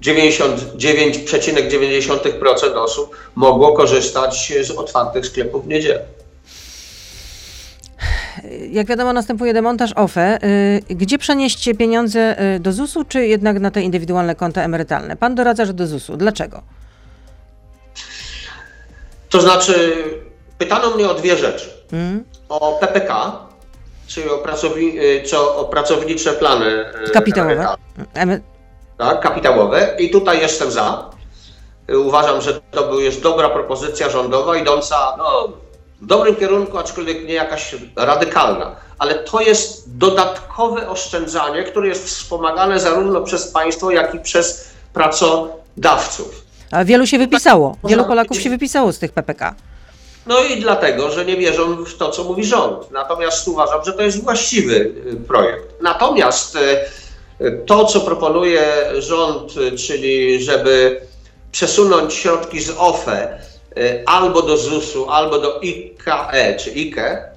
99,9% 0.00 2.74
osób 2.74 3.16
mogło 3.34 3.72
korzystać 3.72 4.52
z 4.62 4.70
otwartych 4.70 5.26
sklepów 5.26 5.64
w 5.64 5.68
niedzielę. 5.68 6.04
Jak 8.70 8.86
wiadomo, 8.86 9.12
następuje 9.12 9.54
demontaż 9.54 9.92
OFE. 9.92 10.38
Y, 10.90 10.94
gdzie 10.94 11.18
przenieść 11.18 11.70
pieniądze 11.78 12.42
y, 12.56 12.60
do 12.60 12.72
ZUS-u, 12.72 13.04
czy 13.04 13.26
jednak 13.26 13.60
na 13.60 13.70
te 13.70 13.82
indywidualne 13.82 14.34
konta 14.34 14.62
emerytalne? 14.62 15.16
Pan 15.16 15.34
doradza, 15.34 15.64
że 15.64 15.74
do 15.74 15.86
ZUS-u. 15.86 16.16
Dlaczego? 16.16 16.62
To 19.28 19.40
znaczy, 19.40 19.94
pytano 20.60 20.90
mnie 20.90 21.10
o 21.10 21.14
dwie 21.14 21.36
rzeczy. 21.36 21.70
Hmm? 21.90 22.24
O 22.48 22.78
PPK, 22.80 23.32
czyli 24.06 24.30
o, 24.30 24.38
pracowni, 24.38 24.98
y, 24.98 25.22
czy 25.26 25.38
o 25.38 25.64
pracownicze 25.64 26.32
plany 26.32 26.84
kapitałowe. 27.12 27.66
Emerytalne 28.14 28.50
tak, 29.00 29.20
kapitałowe 29.20 29.96
i 29.98 30.10
tutaj 30.10 30.40
jestem 30.40 30.70
za. 30.70 31.10
Uważam, 32.04 32.40
że 32.40 32.60
to 32.70 33.00
jest 33.00 33.22
dobra 33.22 33.48
propozycja 33.48 34.10
rządowa, 34.10 34.56
idąca 34.56 34.96
no, 35.18 35.48
w 36.00 36.06
dobrym 36.06 36.36
kierunku, 36.36 36.78
aczkolwiek 36.78 37.24
nie 37.24 37.34
jakaś 37.34 37.76
radykalna. 37.96 38.76
Ale 38.98 39.14
to 39.14 39.40
jest 39.40 39.98
dodatkowe 39.98 40.88
oszczędzanie, 40.88 41.64
które 41.64 41.88
jest 41.88 42.06
wspomagane 42.06 42.80
zarówno 42.80 43.20
przez 43.20 43.48
państwo, 43.48 43.90
jak 43.90 44.14
i 44.14 44.20
przez 44.20 44.70
pracodawców. 44.92 46.44
A 46.70 46.84
wielu 46.84 47.06
się 47.06 47.18
wypisało, 47.18 47.76
wielu 47.84 48.04
Polaków 48.04 48.40
się 48.40 48.50
wypisało 48.50 48.92
z 48.92 48.98
tych 48.98 49.12
PPK. 49.12 49.54
No 50.30 50.44
i 50.44 50.60
dlatego, 50.60 51.10
że 51.10 51.24
nie 51.24 51.36
wierzą 51.36 51.84
w 51.84 51.96
to, 51.96 52.10
co 52.10 52.24
mówi 52.24 52.44
rząd. 52.44 52.90
Natomiast 52.90 53.48
uważam, 53.48 53.84
że 53.84 53.92
to 53.92 54.02
jest 54.02 54.24
właściwy 54.24 54.74
y, 54.74 55.16
projekt. 55.28 55.82
Natomiast 55.82 56.56
y, 57.40 57.62
to, 57.66 57.84
co 57.84 58.00
proponuje 58.00 58.62
rząd, 58.98 59.52
czyli 59.86 60.42
żeby 60.42 61.00
przesunąć 61.52 62.14
środki 62.14 62.60
z 62.60 62.70
OFE 62.78 63.38
y, 63.76 64.02
albo 64.06 64.42
do 64.42 64.56
ZUS-u, 64.56 65.10
albo 65.10 65.38
do 65.38 65.60
IKE 65.60 66.56
czy 66.58 66.70
IKE, 66.70 67.28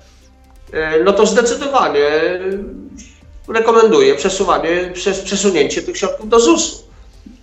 y, 0.73 1.03
no 1.03 1.13
to 1.13 1.25
zdecydowanie 1.25 2.09
rekomenduję 3.47 4.15
przesuwanie, 4.15 4.93
przesunięcie 5.25 5.81
tych 5.81 5.97
środków 5.97 6.29
do 6.29 6.39
ZUS-u. 6.39 6.83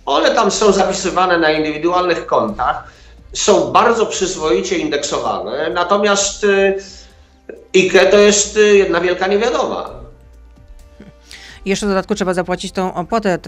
One 0.05 0.35
tam 0.35 0.51
są 0.51 0.71
zapisywane 0.71 1.37
na 1.37 1.51
indywidualnych 1.51 2.25
kontach, 2.25 3.00
są 3.33 3.71
bardzo 3.71 4.05
przyzwoicie 4.05 4.77
indeksowane, 4.77 5.69
natomiast 5.73 6.43
y, 6.43 6.77
IKE 7.75 8.05
to 8.11 8.17
jest 8.17 8.59
jedna 8.73 9.01
wielka 9.01 9.27
niewiadoma. 9.27 10.01
Jeszcze 11.65 11.85
w 11.85 11.89
dodatku 11.89 12.15
trzeba 12.15 12.33
zapłacić 12.33 12.71
tą 12.71 12.93
opłatę 12.93 13.39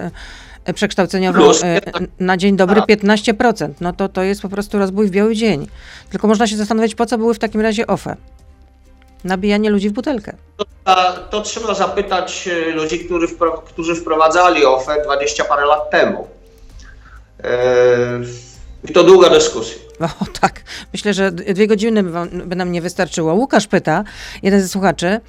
e, 0.65 0.73
przekształceniową 0.73 1.51
e, 1.63 1.81
na 2.19 2.37
dzień 2.37 2.55
dobry 2.55 2.81
15%. 2.81 3.53
Tak. 3.53 3.69
No 3.81 3.93
to 3.93 4.09
to 4.09 4.23
jest 4.23 4.41
po 4.41 4.49
prostu 4.49 4.79
rozbój 4.79 5.07
w 5.07 5.11
biały 5.11 5.35
dzień. 5.35 5.67
Tylko 6.09 6.27
można 6.27 6.47
się 6.47 6.57
zastanowić, 6.57 6.95
po 6.95 7.05
co 7.05 7.17
były 7.17 7.33
w 7.33 7.39
takim 7.39 7.61
razie 7.61 7.87
OFE? 7.87 8.15
Nabijanie 9.23 9.69
ludzi 9.69 9.89
w 9.89 9.93
butelkę. 9.93 10.35
To, 10.57 10.65
to 11.29 11.41
trzeba 11.41 11.73
zapytać 11.73 12.47
e, 12.47 12.71
ludzi, 12.71 12.99
którzy, 12.99 13.27
którzy 13.65 13.95
wprowadzali 13.95 14.65
OFE 14.65 15.03
20 15.03 15.43
parę 15.43 15.65
lat 15.65 15.89
temu. 15.89 16.27
I 18.89 18.93
to 18.93 19.03
długa 19.03 19.29
dyskusja. 19.29 19.75
O 19.99 20.25
tak, 20.41 20.61
myślę, 20.93 21.13
że 21.13 21.31
dwie 21.31 21.67
godziny 21.67 22.03
by 22.45 22.55
nam 22.55 22.71
nie 22.71 22.81
wystarczyło. 22.81 23.33
Łukasz 23.33 23.67
pyta, 23.67 24.03
jeden 24.43 24.61
ze 24.61 24.67
słuchaczy, 24.67 25.19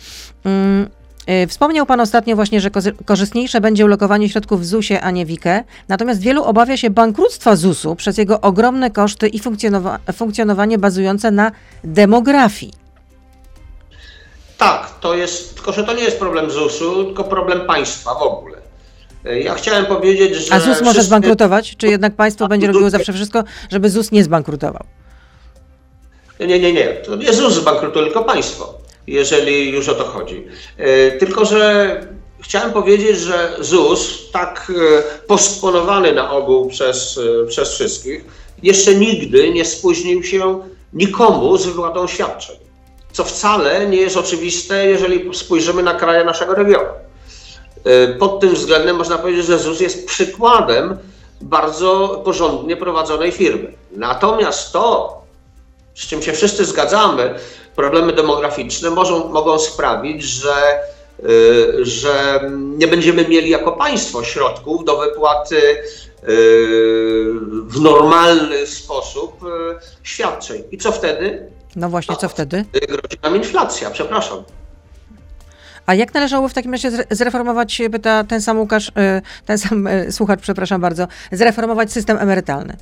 mm, 0.44 0.88
E, 1.26 1.46
wspomniał 1.46 1.86
Pan 1.86 2.00
ostatnio 2.00 2.36
właśnie, 2.36 2.60
że 2.60 2.70
korzystniejsze 3.04 3.60
będzie 3.60 3.84
ulokowanie 3.84 4.28
środków 4.28 4.60
w 4.60 4.64
ZUS-ie, 4.64 5.00
a 5.00 5.10
nie 5.10 5.26
w 5.26 5.30
IKE. 5.30 5.64
Natomiast 5.88 6.20
wielu 6.20 6.44
obawia 6.44 6.76
się 6.76 6.90
bankructwa 6.90 7.56
ZUS-u 7.56 7.96
przez 7.96 8.18
jego 8.18 8.40
ogromne 8.40 8.90
koszty 8.90 9.28
i 9.28 9.38
funkcjonowa 9.38 9.98
funkcjonowanie 10.12 10.78
bazujące 10.78 11.30
na 11.30 11.52
demografii. 11.84 12.72
Tak, 14.58 14.90
to 15.00 15.14
jest, 15.14 15.54
tylko 15.54 15.72
że 15.72 15.84
to 15.84 15.94
nie 15.94 16.02
jest 16.02 16.18
problem 16.18 16.50
ZUS-u, 16.50 17.04
tylko 17.04 17.24
problem 17.24 17.66
państwa 17.66 18.14
w 18.14 18.22
ogóle. 18.22 18.63
E, 19.24 19.40
ja 19.40 19.54
chciałem 19.54 19.86
powiedzieć, 19.86 20.34
że. 20.34 20.54
A 20.54 20.60
ZUS 20.60 20.68
może 20.68 20.82
wszyscy... 20.82 21.02
zbankrutować? 21.02 21.76
Czy 21.76 21.86
jednak 21.86 22.14
państwo 22.14 22.48
będzie 22.48 22.66
robiło 22.66 22.90
zawsze 22.90 23.12
wszystko, 23.12 23.44
żeby 23.70 23.90
ZUS 23.90 24.12
nie 24.12 24.24
zbankrutował? 24.24 24.84
Nie, 26.40 26.60
nie, 26.60 26.72
nie. 26.72 26.86
To 26.86 27.16
nie 27.16 27.32
ZUS 27.32 27.54
zbankrutuje, 27.54 28.04
tylko 28.04 28.24
państwo 28.24 28.84
jeżeli 29.06 29.70
już 29.70 29.88
o 29.88 29.94
to 29.94 30.04
chodzi. 30.04 30.46
E, 30.78 31.12
tylko, 31.12 31.44
że 31.44 32.00
chciałem 32.40 32.72
powiedzieć, 32.72 33.18
że 33.18 33.56
ZUS, 33.60 34.30
tak 34.32 34.72
e, 34.98 35.02
posponowany 35.26 36.12
na 36.12 36.30
ogół 36.30 36.68
przez, 36.68 37.20
przez 37.48 37.74
wszystkich, 37.74 38.24
jeszcze 38.62 38.94
nigdy 38.94 39.50
nie 39.50 39.64
spóźnił 39.64 40.22
się 40.22 40.60
nikomu 40.92 41.56
z 41.56 41.66
wypłatą 41.66 42.06
świadczeń. 42.06 42.56
Co 43.12 43.24
wcale 43.24 43.86
nie 43.86 43.96
jest 43.96 44.16
oczywiste, 44.16 44.86
jeżeli 44.86 45.34
spojrzymy 45.34 45.82
na 45.82 45.94
kraje 45.94 46.24
naszego 46.24 46.54
regionu. 46.54 46.88
Y, 47.86 48.14
pod 48.18 48.40
tym 48.40 48.54
względem 48.54 48.96
można 48.96 49.18
powiedzieć, 49.18 49.46
że 49.46 49.58
ZUS 49.58 49.80
jest 49.80 50.06
przykładem 50.06 50.98
bardzo 51.40 52.22
porządnie 52.24 52.76
prowadzonej 52.76 53.32
firmy. 53.32 53.72
Natomiast 53.96 54.72
to, 54.72 55.14
z 55.94 56.06
czym 56.06 56.22
się 56.22 56.32
wszyscy 56.32 56.64
zgadzamy, 56.64 57.34
problemy 57.76 58.12
demograficzne 58.12 58.90
możą, 58.90 59.28
mogą 59.28 59.58
sprawić, 59.58 60.22
że, 60.22 60.54
y, 61.24 61.84
że 61.84 62.40
nie 62.52 62.86
będziemy 62.86 63.28
mieli 63.28 63.50
jako 63.50 63.72
państwo 63.72 64.24
środków 64.24 64.84
do 64.84 64.96
wypłaty 64.96 65.56
y, 65.56 65.84
w 67.66 67.80
normalny 67.80 68.66
sposób 68.66 69.32
świadczeń. 70.02 70.62
I 70.70 70.78
co 70.78 70.92
wtedy? 70.92 71.48
No 71.76 71.88
właśnie, 71.88 72.16
co 72.16 72.28
wtedy? 72.28 72.64
Grozi 72.88 73.18
nam 73.22 73.36
inflacja, 73.36 73.90
przepraszam. 73.90 74.44
A 75.86 75.94
jak 75.94 76.14
należało 76.14 76.48
w 76.48 76.54
takim 76.54 76.72
razie 76.72 76.90
zreformować, 77.10 77.82
pyta 77.92 78.24
ten 78.24 78.42
sam 78.42 78.58
Łukasz, 78.58 78.92
e, 78.96 79.22
ten 79.46 79.58
sam 79.58 79.86
e, 79.86 80.12
słuchacz, 80.12 80.40
przepraszam 80.40 80.80
bardzo, 80.80 81.06
zreformować 81.32 81.92
system 81.92 82.18
emerytalny? 82.18 82.76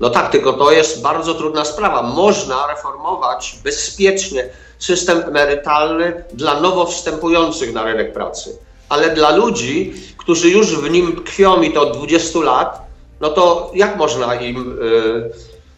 No 0.00 0.10
tak, 0.10 0.30
tylko 0.30 0.52
to 0.52 0.72
jest 0.72 1.02
bardzo 1.02 1.34
trudna 1.34 1.64
sprawa. 1.64 2.02
Można 2.02 2.66
reformować 2.66 3.58
bezpiecznie 3.64 4.48
system 4.78 5.22
emerytalny 5.22 6.24
dla 6.32 6.60
nowo 6.60 6.86
wstępujących 6.86 7.72
na 7.72 7.84
rynek 7.84 8.12
pracy, 8.12 8.58
ale 8.88 9.14
dla 9.14 9.36
ludzi, 9.36 9.94
którzy 10.16 10.50
już 10.50 10.76
w 10.76 10.90
nim 10.90 11.16
tkwią 11.16 11.62
i 11.62 11.72
to 11.72 11.82
od 11.82 11.96
20 11.96 12.38
lat, 12.38 12.86
no 13.20 13.28
to 13.28 13.70
jak 13.74 13.96
można 13.96 14.34
im, 14.34 14.78
yy, 14.80 15.30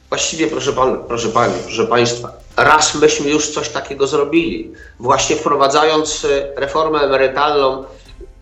właściwie 0.08 0.46
proszę, 0.46 0.72
pan, 0.72 1.04
proszę 1.08 1.28
Pani, 1.28 1.54
proszę 1.64 1.86
Państwa, 1.86 2.32
raz 2.58 2.94
myśmy 2.94 3.30
już 3.30 3.50
coś 3.50 3.68
takiego 3.68 4.06
zrobili. 4.06 4.72
Właśnie 5.00 5.36
wprowadzając 5.36 6.24
y, 6.24 6.52
reformę 6.56 7.00
emerytalną 7.00 7.84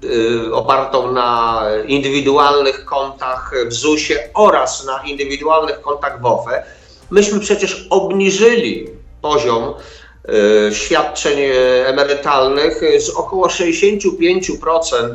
y, 0.04 0.54
opartą 0.54 1.12
na 1.12 1.62
indywidualnych 1.86 2.84
kontach 2.84 3.52
w 3.66 3.72
ZUS-ie 3.72 4.28
oraz 4.34 4.84
na 4.84 5.02
indywidualnych 5.04 5.80
kontach 5.80 6.20
w 6.20 6.26
OFE, 6.26 6.64
myśmy 7.10 7.40
przecież 7.40 7.86
obniżyli 7.90 8.86
poziom 9.22 9.74
y, 10.68 10.74
świadczeń 10.74 11.38
emerytalnych 11.84 12.80
z 12.98 13.10
około 13.10 13.46
65% 13.46 15.12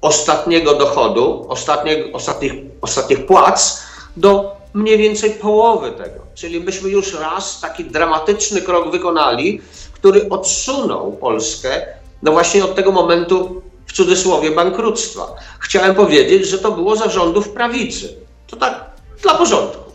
ostatniego 0.00 0.74
dochodu, 0.74 1.46
ostatnich, 1.48 1.96
ostatnich, 2.12 2.52
ostatnich 2.80 3.26
płac 3.26 3.82
do 4.16 4.56
mniej 4.74 4.98
więcej 4.98 5.30
połowy 5.30 5.90
tego. 5.90 6.21
Czyli 6.34 6.60
myśmy 6.60 6.90
już 6.90 7.14
raz 7.14 7.60
taki 7.60 7.84
dramatyczny 7.84 8.62
krok 8.62 8.90
wykonali, 8.90 9.60
który 9.92 10.28
odsunął 10.28 11.12
Polskę 11.12 11.86
no 12.22 12.32
właśnie 12.32 12.64
od 12.64 12.74
tego 12.74 12.92
momentu, 12.92 13.62
w 13.86 13.92
cudzysłowie, 13.92 14.50
bankructwa. 14.50 15.34
Chciałem 15.60 15.94
powiedzieć, 15.94 16.46
że 16.46 16.58
to 16.58 16.72
było 16.72 16.96
za 16.96 17.08
rządów 17.08 17.48
prawicy. 17.48 18.16
To 18.46 18.56
tak 18.56 18.84
dla 19.22 19.34
porządku. 19.34 19.92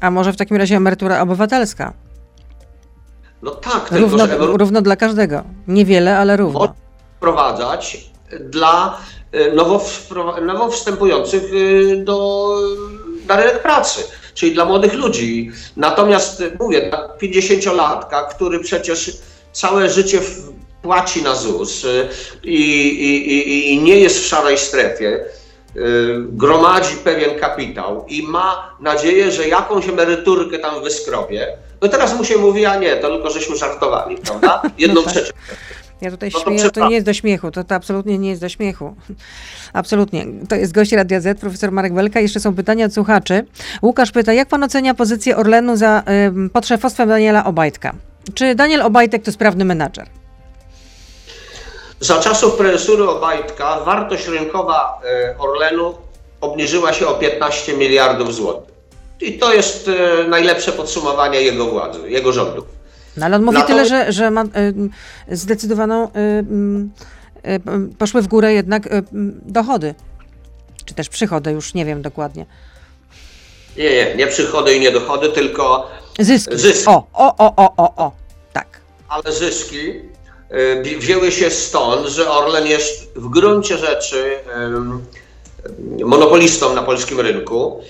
A 0.00 0.10
może 0.10 0.32
w 0.32 0.36
takim 0.36 0.56
razie 0.56 0.76
emerytura 0.76 1.20
obywatelska? 1.20 1.92
No 3.42 3.50
tak. 3.50 3.88
Równo, 3.90 4.28
tylko, 4.28 4.46
równo 4.46 4.82
dla 4.82 4.96
każdego. 4.96 5.42
Niewiele, 5.68 6.18
ale 6.18 6.36
równo. 6.36 6.74
Wprowadzać 7.16 8.10
dla 8.40 8.98
e, 9.32 9.52
nowo, 9.52 9.84
nowo 10.42 10.70
wstępujących 10.70 11.42
e, 11.42 11.96
do 11.96 12.48
na 13.28 13.36
rynek 13.36 13.62
pracy, 13.62 14.02
czyli 14.34 14.54
dla 14.54 14.64
młodych 14.64 14.94
ludzi. 14.94 15.50
Natomiast 15.76 16.42
mówię, 16.60 16.88
dla 16.90 17.08
50-latka, 17.22 18.28
który 18.30 18.60
przecież 18.60 19.16
całe 19.52 19.90
życie 19.90 20.20
płaci 20.82 21.22
na 21.22 21.34
ZUS 21.34 21.84
y, 21.84 22.08
i, 22.44 22.60
i, 23.04 23.72
i 23.72 23.82
nie 23.82 24.00
jest 24.00 24.18
w 24.18 24.26
szarej 24.26 24.58
strefie, 24.58 25.24
y, 25.76 26.14
gromadzi 26.18 26.96
pewien 26.96 27.38
kapitał 27.38 28.06
i 28.08 28.22
ma 28.22 28.76
nadzieję, 28.80 29.30
że 29.30 29.48
jakąś 29.48 29.88
emeryturkę 29.88 30.58
tam 30.58 30.82
wyskrobie, 30.82 31.56
no 31.80 31.88
teraz 31.88 32.16
mu 32.16 32.24
się 32.24 32.36
mówi, 32.36 32.66
a 32.66 32.76
nie, 32.76 32.96
to 32.96 33.08
tylko 33.08 33.30
żeśmy 33.30 33.56
żartowali, 33.56 34.16
prawda? 34.16 34.62
Jedną 34.78 35.00
no 35.00 35.02
tak. 35.02 35.12
trzecią. 35.12 35.32
Ja 36.00 36.10
tutaj 36.10 36.30
no 36.34 36.40
śmieję, 36.40 36.62
to, 36.62 36.70
to 36.70 36.88
nie 36.88 36.94
jest 36.94 37.06
do 37.06 37.12
śmiechu, 37.12 37.50
to, 37.50 37.64
to 37.64 37.74
absolutnie 37.74 38.18
nie 38.18 38.28
jest 38.28 38.40
do 38.40 38.48
śmiechu. 38.48 38.94
Absolutnie. 39.72 40.26
To 40.48 40.56
jest 40.56 40.72
gość 40.72 40.92
Radia 40.92 41.20
Z, 41.20 41.40
profesor 41.40 41.72
Marek 41.72 41.94
Welka. 41.94 42.20
Jeszcze 42.20 42.40
są 42.40 42.54
pytania 42.54 42.86
od 42.86 42.94
słuchaczy. 42.94 43.46
Łukasz 43.82 44.10
pyta, 44.10 44.32
jak 44.32 44.48
pan 44.48 44.64
ocenia 44.64 44.94
pozycję 44.94 45.36
Orlenu 45.36 45.76
za, 45.76 46.02
y, 46.46 46.50
pod 46.50 46.66
szefostwem 46.66 47.08
Daniela 47.08 47.44
Obajtka? 47.44 47.94
Czy 48.34 48.54
Daniel 48.54 48.82
Obajtek 48.82 49.22
to 49.22 49.32
sprawny 49.32 49.64
menadżer? 49.64 50.06
Za 52.00 52.20
czasów 52.20 52.56
prezesury 52.56 53.08
Obajtka 53.08 53.80
wartość 53.80 54.28
rynkowa 54.28 55.00
y, 55.34 55.38
Orlenu 55.38 55.94
obniżyła 56.40 56.92
się 56.92 57.06
o 57.06 57.14
15 57.14 57.76
miliardów 57.76 58.34
złotych. 58.34 58.74
I 59.20 59.38
to 59.38 59.54
jest 59.54 59.88
y, 59.88 60.28
najlepsze 60.28 60.72
podsumowanie 60.72 61.42
jego 61.42 61.66
władzy, 61.66 62.10
jego 62.10 62.32
rządów. 62.32 62.73
No 63.16 63.26
ale 63.26 63.36
on 63.36 63.42
mówi 63.42 63.58
tyle, 63.66 63.86
że, 63.86 64.12
że 64.12 64.30
ma 64.30 64.44
y, 64.44 64.46
zdecydowaną, 65.36 66.08
y, 66.08 66.10
y, 67.50 67.60
poszły 67.98 68.22
w 68.22 68.28
górę 68.28 68.52
jednak 68.52 68.88
dochody. 69.42 69.94
Czy 70.84 70.94
też 70.94 71.08
przychody, 71.08 71.50
już 71.50 71.74
nie 71.74 71.84
wiem 71.84 72.02
dokładnie. 72.02 72.46
Nie, 73.76 73.90
nie, 73.90 74.14
nie 74.14 74.26
przychody 74.26 74.74
i 74.74 74.80
nie 74.80 74.90
dochody, 74.90 75.28
tylko 75.28 75.90
zyski. 76.18 76.58
zyski. 76.58 76.84
O, 76.86 77.06
o, 77.12 77.36
o, 77.38 77.56
o, 77.56 77.74
o, 77.76 77.94
o, 77.96 78.12
tak. 78.52 78.80
Ale 79.08 79.32
zyski 79.32 79.94
wzięły 80.98 81.32
się 81.32 81.50
stąd, 81.50 82.06
że 82.06 82.30
Orlen 82.30 82.66
jest 82.66 83.12
w 83.16 83.28
gruncie 83.28 83.78
rzeczy 83.78 84.38
monopolistą 86.04 86.74
na 86.74 86.82
polskim 86.82 87.20
rynku 87.20 87.80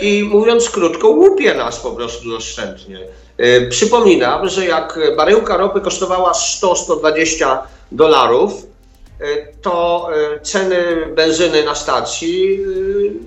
i 0.00 0.24
mówiąc 0.24 0.70
krótko, 0.70 1.08
łupie 1.08 1.54
nas 1.54 1.80
po 1.80 1.90
prostu 1.90 2.30
doszczętnie. 2.30 2.98
E, 3.38 3.60
przypominam, 3.60 4.48
że 4.48 4.66
jak 4.66 4.98
baryłka 5.16 5.56
ropy 5.56 5.80
kosztowała 5.80 6.32
100-120 6.32 7.58
dolarów, 7.92 8.52
e, 9.20 9.24
to 9.62 10.08
e, 10.34 10.40
ceny 10.40 11.06
benzyny 11.16 11.64
na 11.64 11.74
stacji 11.74 12.60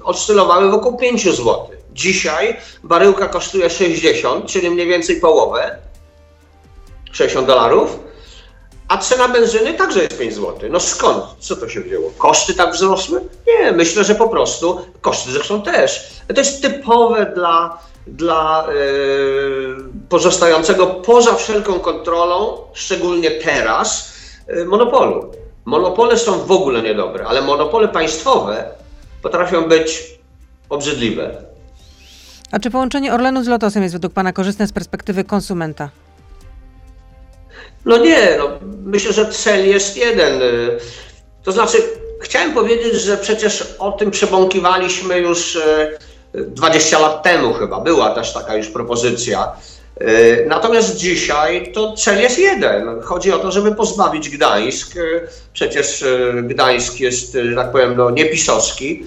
oscylowały 0.03 0.71
wokół 0.71 0.97
5 0.97 1.23
zł. 1.23 1.67
Dzisiaj 1.93 2.57
baryłka 2.83 3.27
kosztuje 3.27 3.69
60, 3.69 4.45
czyli 4.45 4.69
mniej 4.69 4.87
więcej 4.87 5.19
połowę, 5.19 5.77
60 7.11 7.47
dolarów, 7.47 7.99
a 8.87 8.97
cena 8.97 9.27
benzyny 9.27 9.73
także 9.73 10.03
jest 10.03 10.17
5 10.17 10.33
zł. 10.33 10.69
No 10.69 10.79
skąd? 10.79 11.23
Co 11.39 11.55
to 11.55 11.69
się 11.69 11.81
wzięło? 11.81 12.11
Koszty 12.17 12.53
tak 12.53 12.73
wzrosły? 12.73 13.21
Nie, 13.47 13.71
myślę, 13.71 14.03
że 14.03 14.15
po 14.15 14.29
prostu 14.29 14.81
koszty 15.01 15.31
zresztą 15.31 15.61
też. 15.61 16.09
To 16.27 16.41
jest 16.41 16.61
typowe 16.61 17.31
dla 17.35 17.77
dla 18.07 18.67
y, 18.69 19.75
pozostającego 20.09 20.87
poza 20.87 21.35
wszelką 21.35 21.79
kontrolą, 21.79 22.57
szczególnie 22.73 23.31
teraz, 23.31 24.13
y, 24.49 24.65
monopolu. 24.65 25.31
Monopole 25.65 26.17
są 26.17 26.39
w 26.39 26.51
ogóle 26.51 26.81
niedobre, 26.81 27.25
ale 27.27 27.41
monopole 27.41 27.87
państwowe 27.87 28.69
potrafią 29.21 29.61
być 29.61 30.19
obrzydliwe. 30.69 31.35
A 32.51 32.59
czy 32.59 32.71
połączenie 32.71 33.13
Orlenu 33.13 33.43
z 33.43 33.47
Lotosem 33.47 33.83
jest 33.83 33.95
według 33.95 34.13
Pana 34.13 34.33
korzystne 34.33 34.67
z 34.67 34.71
perspektywy 34.71 35.23
konsumenta? 35.23 35.89
No 37.85 37.97
nie, 37.97 38.35
no, 38.37 38.49
myślę, 38.85 39.13
że 39.13 39.25
cel 39.25 39.67
jest 39.67 39.97
jeden. 39.97 40.39
To 41.43 41.51
znaczy, 41.51 41.77
chciałem 42.21 42.53
powiedzieć, 42.53 42.93
że 42.93 43.17
przecież 43.17 43.75
o 43.79 43.91
tym 43.91 44.11
przebąkiwaliśmy 44.11 45.19
już 45.19 45.57
20 46.47 46.99
lat 46.99 47.23
temu 47.23 47.53
chyba 47.53 47.79
była 47.79 48.09
też 48.09 48.33
taka 48.33 48.55
już 48.55 48.67
propozycja. 48.67 49.55
E, 49.99 50.45
natomiast 50.45 50.95
dzisiaj 50.95 51.71
to 51.73 51.93
cel 51.93 52.21
jest 52.21 52.39
jeden. 52.39 53.01
Chodzi 53.01 53.31
o 53.31 53.37
to, 53.37 53.51
żeby 53.51 53.75
pozbawić 53.75 54.29
Gdańsk, 54.29 54.97
e, 54.97 55.01
przecież 55.53 56.03
e, 56.03 56.43
Gdańsk 56.43 56.99
jest, 56.99 57.37
że 57.49 57.55
tak 57.55 57.71
powiem, 57.71 57.97
no, 57.97 58.09
niepisowski, 58.09 59.03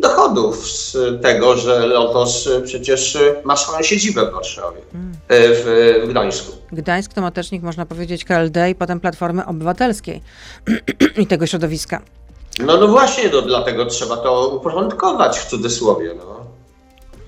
dochodów 0.00 0.68
z 0.68 0.96
tego, 1.22 1.56
że 1.56 1.86
Lotos 1.86 2.48
przecież 2.64 3.18
ma 3.44 3.56
swoją 3.56 3.82
siedzibę 3.82 4.30
w 4.30 4.32
Warszawie, 4.32 4.80
w, 5.28 6.04
Gdańsku. 6.08 6.52
Gdańsk 6.72 7.14
to 7.14 7.20
matecznik, 7.20 7.62
można 7.62 7.86
powiedzieć, 7.86 8.24
KLD 8.24 8.70
i 8.70 8.74
potem 8.74 9.00
Platformy 9.00 9.46
Obywatelskiej 9.46 10.20
i 11.22 11.26
tego 11.26 11.46
środowiska. 11.46 12.02
No, 12.60 12.76
no 12.76 12.88
właśnie, 12.88 13.30
no, 13.32 13.42
dlatego 13.42 13.86
trzeba 13.86 14.16
to 14.16 14.48
uporządkować 14.48 15.38
w 15.38 15.46
cudzysłowie. 15.46 16.14
No. 16.18 16.36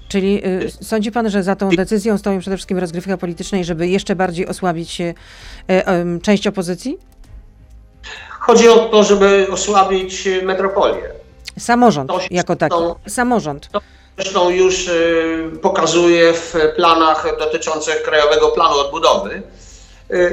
Czyli 0.08 0.46
y, 0.46 0.70
sądzi 0.84 1.12
pan, 1.12 1.30
że 1.30 1.42
za 1.42 1.56
tą 1.56 1.68
decyzją 1.68 2.18
stoją 2.18 2.40
przede 2.40 2.56
wszystkim 2.56 2.78
rozgrywka 2.78 3.16
politycznej, 3.16 3.64
żeby 3.64 3.88
jeszcze 3.88 4.16
bardziej 4.16 4.46
osłabić 4.46 5.00
y, 5.00 5.14
y, 5.70 6.20
część 6.22 6.46
opozycji? 6.46 6.98
Chodzi 8.40 8.68
o 8.68 8.76
to, 8.78 9.04
żeby 9.04 9.46
osłabić 9.50 10.28
metropolię. 10.42 11.12
Samorząd 11.58 12.10
to, 12.10 12.20
jako 12.30 12.56
taki. 12.56 12.76
To, 12.76 12.96
Samorząd. 13.08 13.68
To, 13.72 13.80
zresztą 14.18 14.50
już 14.50 14.90
pokazuje 15.62 16.32
w 16.32 16.54
planach 16.76 17.26
dotyczących 17.38 18.02
Krajowego 18.02 18.48
Planu 18.48 18.78
Odbudowy. 18.78 19.42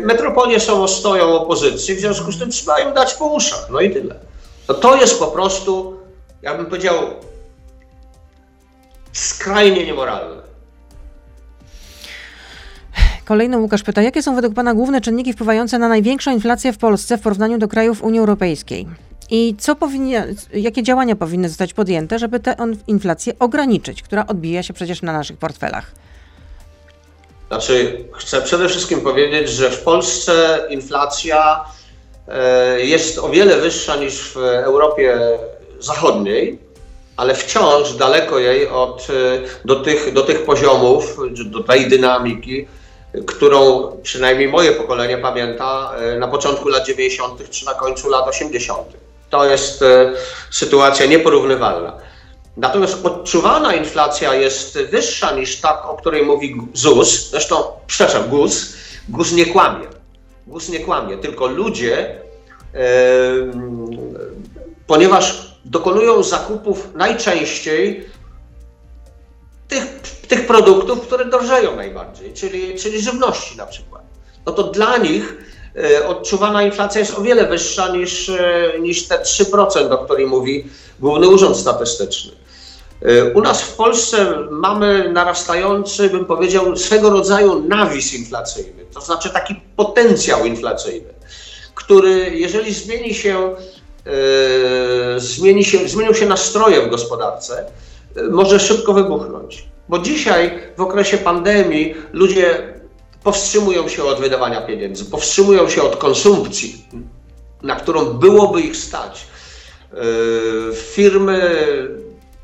Metropolie 0.03 0.59
są 0.59 0.83
ostoją 0.83 1.41
opozycji, 1.41 1.95
w 1.95 1.99
związku 1.99 2.31
z 2.31 2.39
tym 2.39 2.51
trzeba 2.51 2.79
im 2.79 2.93
dać 2.93 3.13
po 3.13 3.25
uszach. 3.25 3.67
No 3.71 3.79
i 3.79 3.89
tyle. 3.89 4.15
No 4.67 4.75
to 4.75 4.95
jest 4.95 5.19
po 5.19 5.27
prostu, 5.27 5.99
ja 6.41 6.57
bym 6.57 6.65
powiedział, 6.65 6.95
skrajnie 9.13 9.85
niemoralne. 9.85 10.41
Kolejny 13.25 13.57
Łukasz 13.57 13.83
pyta, 13.83 14.01
jakie 14.01 14.23
są 14.23 14.35
według 14.35 14.53
Pana 14.53 14.73
główne 14.73 15.01
czynniki 15.01 15.33
wpływające 15.33 15.79
na 15.79 15.87
największą 15.87 16.31
inflację 16.31 16.73
w 16.73 16.77
Polsce 16.77 17.17
w 17.17 17.21
porównaniu 17.21 17.57
do 17.57 17.67
krajów 17.67 18.03
Unii 18.03 18.19
Europejskiej? 18.19 18.87
I 19.29 19.55
co 19.59 19.75
powinien, 19.75 20.35
jakie 20.53 20.83
działania 20.83 21.15
powinny 21.15 21.49
zostać 21.49 21.73
podjęte, 21.73 22.19
żeby 22.19 22.39
tę 22.39 22.55
inflację 22.87 23.33
ograniczyć, 23.39 24.03
która 24.03 24.27
odbija 24.27 24.63
się 24.63 24.73
przecież 24.73 25.01
na 25.01 25.13
naszych 25.13 25.37
portfelach? 25.37 25.91
Znaczy, 27.47 28.05
chcę 28.13 28.41
przede 28.41 28.69
wszystkim 28.69 29.01
powiedzieć, 29.01 29.49
że 29.49 29.71
w 29.71 29.83
Polsce 29.83 30.67
inflacja 30.69 31.65
jest 32.77 33.19
o 33.19 33.29
wiele 33.29 33.57
wyższa 33.57 33.95
niż 33.95 34.31
w 34.33 34.37
Europie 34.37 35.19
Zachodniej, 35.79 36.59
ale 37.17 37.35
wciąż 37.35 37.93
daleko 37.93 38.39
jej 38.39 38.67
od, 38.67 39.07
e, 39.09 39.41
do, 39.65 39.75
tych, 39.75 40.13
do 40.13 40.21
tych 40.21 40.45
poziomów, 40.45 41.17
do 41.45 41.63
tej 41.63 41.89
dynamiki, 41.89 42.67
którą 43.27 43.91
przynajmniej 44.03 44.47
moje 44.47 44.71
pokolenie 44.71 45.17
pamięta 45.17 45.95
e, 45.97 46.19
na 46.19 46.27
początku 46.27 46.69
lat 46.69 46.87
90. 46.87 47.49
czy 47.49 47.65
na 47.65 47.73
końcu 47.73 48.09
lat 48.09 48.27
80. 48.27 48.79
To 49.29 49.45
jest 49.45 49.81
e, 49.81 50.13
sytuacja 50.51 51.05
nieporównywalna. 51.05 51.93
Natomiast 52.57 53.05
odczuwana 53.05 53.75
inflacja 53.75 54.33
jest 54.33 54.77
wyższa 54.77 55.31
niż 55.31 55.61
ta, 55.61 55.83
o 55.83 55.97
której 55.97 56.23
mówi 56.23 56.55
ZUS. 56.73 57.29
Zresztą, 57.29 57.63
przepraszam, 57.87 58.29
GUS. 58.29 58.73
GUS 59.09 59.31
nie 59.31 59.45
kłamie. 59.45 59.87
GUS 60.47 60.69
nie 60.69 60.79
kłamie, 60.79 61.17
tylko 61.17 61.47
ludzie, 61.47 62.21
ponieważ 64.87 65.55
dokonują 65.65 66.23
zakupów 66.23 66.87
najczęściej 66.95 68.05
tych, 69.67 70.01
tych 70.27 70.47
produktów, 70.47 71.01
które 71.01 71.25
drożeją 71.25 71.75
najbardziej, 71.75 72.33
czyli, 72.33 72.75
czyli 72.79 73.01
żywności 73.01 73.57
na 73.57 73.65
przykład. 73.65 74.03
No 74.45 74.51
to 74.51 74.63
dla 74.63 74.97
nich 74.97 75.37
e, 75.75 76.07
odczuwana 76.07 76.63
inflacja 76.63 76.99
jest 76.99 77.19
o 77.19 77.21
wiele 77.21 77.47
wyższa 77.47 77.87
niż, 77.87 78.29
e, 78.29 78.71
niż 78.79 79.07
te 79.07 79.15
3%, 79.15 79.91
o 79.91 79.97
których 79.97 80.27
mówi 80.27 80.65
Główny 80.99 81.27
Urząd 81.27 81.57
Statystyczny. 81.57 82.31
E, 83.01 83.33
u 83.33 83.41
nas 83.41 83.61
w 83.61 83.75
Polsce 83.75 84.37
mamy 84.51 85.09
narastający, 85.13 86.09
bym 86.09 86.25
powiedział, 86.25 86.77
swego 86.77 87.09
rodzaju 87.09 87.67
nawis 87.67 88.13
inflacyjny, 88.13 88.84
to 88.95 89.01
znaczy 89.01 89.29
taki 89.29 89.55
potencjał 89.75 90.45
inflacyjny, 90.45 91.13
który 91.75 92.31
jeżeli 92.35 92.73
zmieni 92.73 93.13
się, 93.13 93.55
zmieni 95.17 95.65
się, 95.65 95.87
zmienią 95.87 96.13
się 96.13 96.25
nastroje 96.25 96.81
w 96.81 96.89
gospodarce, 96.89 97.65
może 98.29 98.59
szybko 98.59 98.93
wybuchnąć. 98.93 99.65
Bo 99.89 99.99
dzisiaj 99.99 100.59
w 100.77 100.81
okresie 100.81 101.17
pandemii 101.17 101.95
ludzie 102.13 102.73
powstrzymują 103.23 103.87
się 103.87 104.03
od 104.03 104.19
wydawania 104.19 104.61
pieniędzy, 104.61 105.05
powstrzymują 105.05 105.69
się 105.69 105.83
od 105.83 105.95
konsumpcji, 105.95 106.85
na 107.61 107.75
którą 107.75 108.05
byłoby 108.05 108.61
ich 108.61 108.77
stać. 108.77 109.27
Yy, 109.93 110.75
firmy, 110.75 111.55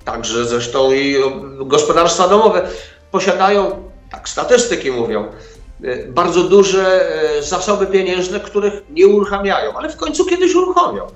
także 0.06 0.46
zresztą 0.46 0.92
i 0.92 1.16
gospodarstwa 1.60 2.28
domowe, 2.28 2.70
posiadają, 3.12 3.90
tak 4.12 4.30
statystyki 4.30 4.92
mówią, 4.92 5.32
bardzo 6.10 6.44
duże 6.44 7.10
yy, 7.36 7.44
zasoby 7.44 7.88
pieniężne, 7.88 8.40
których 8.40 8.74
nie 8.90 9.08
uruchamiają, 9.08 9.74
ale 9.78 9.90
w 9.90 9.98
końcu 9.98 10.26
kiedyś 10.26 10.56
uruchomią. 10.56 11.08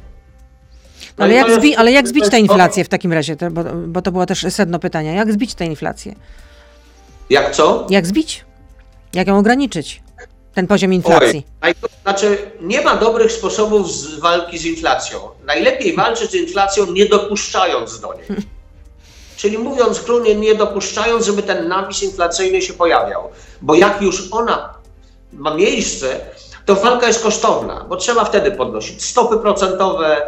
No 1.18 1.26
ale, 1.26 1.34
jak 1.34 1.48
zbi- 1.48 1.74
ale 1.78 1.92
jak 1.92 2.08
zbić 2.08 2.30
tę 2.30 2.40
inflację 2.40 2.84
w 2.84 2.90
takim 2.90 3.14
razie? 3.14 3.36
To, 3.36 3.52
bo, 3.52 3.64
bo 3.88 4.02
to 4.02 4.12
było 4.12 4.26
też 4.26 4.46
sedno 4.50 4.80
pytania. 4.80 5.14
Jak 5.14 5.34
zbić 5.34 5.56
tę 5.56 5.66
inflację? 5.66 6.16
Jak 7.30 7.52
co? 7.52 7.88
Jak 7.90 8.08
zbić? 8.08 8.46
Jak 9.14 9.28
ją 9.28 9.38
ograniczyć? 9.38 10.04
Ten 10.54 10.68
poziom 10.68 10.94
inflacji. 10.94 11.46
Oj, 11.62 11.74
znaczy, 12.04 12.38
nie 12.62 12.82
ma 12.82 12.96
dobrych 12.96 13.32
sposobów 13.32 13.92
z 13.92 14.20
walki 14.20 14.58
z 14.58 14.66
inflacją. 14.66 15.20
Najlepiej 15.46 15.96
walczyć 15.96 16.32
z 16.32 16.36
inflacją, 16.36 16.92
nie 16.92 17.06
dopuszczając 17.06 18.00
do 18.00 18.14
niej. 18.14 18.26
Czyli 19.38 19.58
mówiąc 19.58 20.00
krótko, 20.00 20.34
nie 20.34 20.56
dopuszczając, 20.56 21.26
żeby 21.26 21.44
ten 21.44 21.68
napis 21.68 22.04
inflacyjny 22.04 22.62
się 22.62 22.74
pojawiał. 22.74 23.30
Bo 23.62 23.76
jak 23.76 24.02
już 24.02 24.28
ona 24.32 24.74
ma 25.34 25.56
miejsce, 25.56 26.20
to 26.66 26.76
walka 26.76 27.08
jest 27.08 27.24
kosztowna, 27.24 27.86
bo 27.90 27.96
trzeba 27.96 28.26
wtedy 28.26 28.52
podnosić 28.52 29.06
stopy 29.06 29.38
procentowe, 29.38 30.22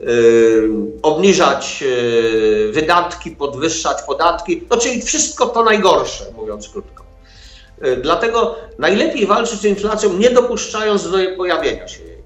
Yy, 0.00 0.70
obniżać 1.02 1.80
yy, 1.80 2.72
wydatki, 2.72 3.30
podwyższać 3.30 4.02
podatki, 4.02 4.62
no 4.70 4.76
czyli 4.76 5.02
wszystko 5.02 5.46
to 5.46 5.64
najgorsze, 5.64 6.24
mówiąc 6.36 6.68
krótko. 6.68 7.04
Yy, 7.82 7.96
dlatego 7.96 8.56
najlepiej 8.78 9.26
walczyć 9.26 9.60
z 9.60 9.64
inflacją, 9.64 10.12
nie 10.12 10.30
dopuszczając 10.30 11.10
do 11.10 11.18
jej 11.18 11.36
pojawienia 11.36 11.88
się 11.88 12.02
jej. 12.02 12.18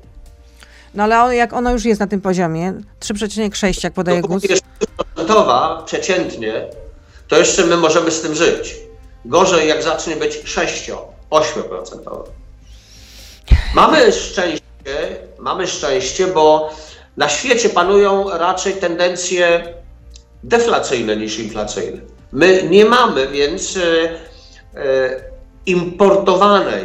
No 0.94 1.02
ale 1.02 1.36
jak 1.36 1.52
ona 1.52 1.72
już 1.72 1.84
jest 1.84 2.00
na 2.00 2.06
tym 2.06 2.20
poziomie, 2.20 2.74
3,6 3.00 3.84
jak 3.84 3.92
podaje 3.92 4.22
GUS. 4.22 4.44
jest 4.44 4.62
procentowa 4.96 5.82
przeciętnie, 5.86 6.66
to 7.28 7.38
jeszcze 7.38 7.64
my 7.64 7.76
możemy 7.76 8.10
z 8.10 8.20
tym 8.20 8.34
żyć. 8.34 8.76
Gorzej 9.24 9.68
jak 9.68 9.82
zacznie 9.82 10.16
być 10.16 10.40
6, 10.44 10.90
8%. 11.30 12.22
Mamy 13.74 14.12
szczęście, 14.12 14.60
mamy 15.38 15.66
szczęście, 15.66 16.26
bo 16.26 16.70
na 17.16 17.28
świecie 17.28 17.68
panują 17.68 18.30
raczej 18.30 18.72
tendencje 18.74 19.74
deflacyjne 20.44 21.16
niż 21.16 21.38
inflacyjne. 21.38 22.00
My 22.32 22.62
nie 22.70 22.84
mamy 22.84 23.28
więc 23.28 23.76
e, 23.76 23.80
e, 24.80 25.20
importowanej, 25.66 26.84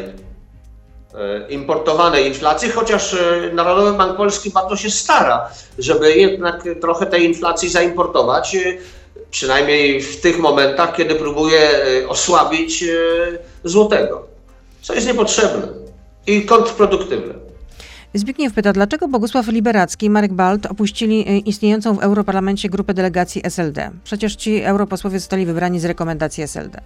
e, 1.16 1.50
importowanej 1.50 2.28
inflacji, 2.28 2.70
chociaż 2.70 3.16
Narodowy 3.54 3.98
Bank 3.98 4.18
Polski 4.18 4.50
bardzo 4.50 4.76
się 4.76 4.92
stara, 4.92 5.50
żeby 5.80 6.16
jednak 6.16 6.64
trochę 6.82 7.06
tej 7.06 7.26
inflacji 7.26 7.70
zaimportować, 7.70 8.58
przynajmniej 9.32 10.02
w 10.02 10.22
tych 10.22 10.40
momentach, 10.40 10.96
kiedy 10.96 11.16
próbuje 11.16 11.70
osłabić 12.08 12.84
złotego, 13.64 14.28
co 14.82 14.94
jest 14.94 15.08
niepotrzebne 15.08 15.68
i 16.28 16.46
kontrproduktywne. 16.46 17.46
Zbigniew 18.16 18.54
pyta, 18.54 18.74
dlaczego 18.74 19.08
Bogusław 19.08 19.48
Liberacki 19.48 20.06
i 20.06 20.10
Marek 20.10 20.34
Balt 20.34 20.66
opuścili 20.66 21.26
e, 21.28 21.38
istniejącą 21.38 21.96
w 21.96 22.04
Europarlamencie 22.04 22.70
grupę 22.70 22.94
delegacji 22.94 23.42
SLD? 23.44 23.92
Przecież 24.04 24.36
ci 24.36 24.62
europosłowie 24.62 25.20
zostali 25.20 25.46
wybrani 25.46 25.80
z 25.80 25.86
rekomendacji 25.86 26.44
SLD. 26.44 26.82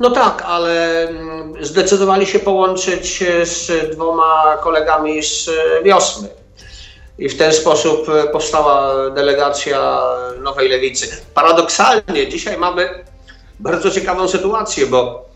No 0.00 0.10
tak, 0.10 0.42
ale 0.46 1.08
mm, 1.08 1.64
zdecydowali 1.64 2.26
się 2.26 2.38
połączyć 2.38 3.24
z 3.44 3.90
dwoma 3.94 4.56
kolegami 4.62 5.22
z 5.22 5.50
wiosny. 5.84 6.28
I 7.20 7.28
w 7.28 7.36
ten 7.36 7.52
sposób 7.52 8.08
e, 8.08 8.24
powstała 8.24 9.10
delegacja 9.10 10.00
Nowej 10.42 10.68
Lewicy. 10.68 11.08
Paradoksalnie 11.34 12.28
dzisiaj 12.28 12.56
mamy 12.58 12.88
bardzo 13.58 13.90
ciekawą 13.90 14.28
sytuację, 14.28 14.86
bo 14.86 15.28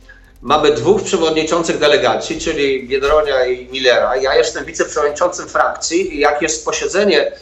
mamy 0.42 0.72
dwóch 0.72 1.02
przewodniczących 1.02 1.78
delegacji, 1.78 2.40
czyli 2.40 2.88
Biedronia 2.88 3.46
i 3.46 3.68
Millera. 3.72 4.16
Ja 4.16 4.36
jestem 4.36 4.64
wiceprzewodniczącym 4.64 5.48
frakcji 5.48 6.16
i 6.16 6.18
jak 6.18 6.42
jest 6.42 6.64
posiedzenie 6.64 7.32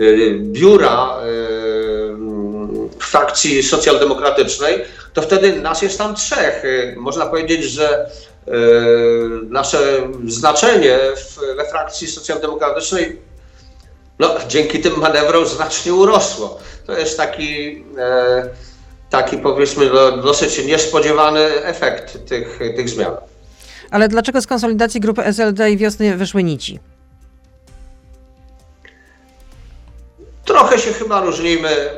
y, 0.00 0.38
biura 0.40 1.16
y, 1.26 3.02
frakcji 3.02 3.62
socjaldemokratycznej, 3.62 4.84
to 5.14 5.22
wtedy 5.22 5.60
nas 5.60 5.82
jest 5.82 5.98
tam 5.98 6.14
trzech. 6.14 6.62
Można 6.96 7.26
powiedzieć, 7.26 7.64
że 7.64 8.10
nasze 9.48 9.78
znaczenie 10.26 10.98
we 11.56 11.64
frakcji 11.64 12.06
socjaldemokratycznej 12.06 13.18
no, 14.18 14.34
dzięki 14.48 14.80
tym 14.80 14.98
manewrom 14.98 15.46
znacznie 15.46 15.94
urosło. 15.94 16.58
To 16.86 16.98
jest 16.98 17.16
taki 17.16 17.84
taki 19.10 19.38
powiedzmy 19.38 19.90
dosyć 20.22 20.64
niespodziewany 20.66 21.40
efekt 21.64 22.26
tych, 22.28 22.58
tych 22.76 22.88
zmian. 22.88 23.16
Ale 23.90 24.08
dlaczego 24.08 24.40
z 24.40 24.46
konsolidacji 24.46 25.00
grupy 25.00 25.22
SLD 25.24 25.70
i 25.70 25.76
wiosny 25.76 26.16
wyszły 26.16 26.42
nici? 26.42 26.80
Trochę 30.44 30.78
się 30.78 30.92
chyba 30.92 31.20
różnimy. 31.20 31.90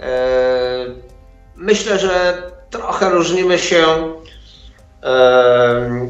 E, 0.00 0.86
myślę, 1.56 1.98
że 1.98 2.42
trochę 2.70 3.10
różnimy 3.10 3.58
się, 3.58 3.84
e, 5.02 6.08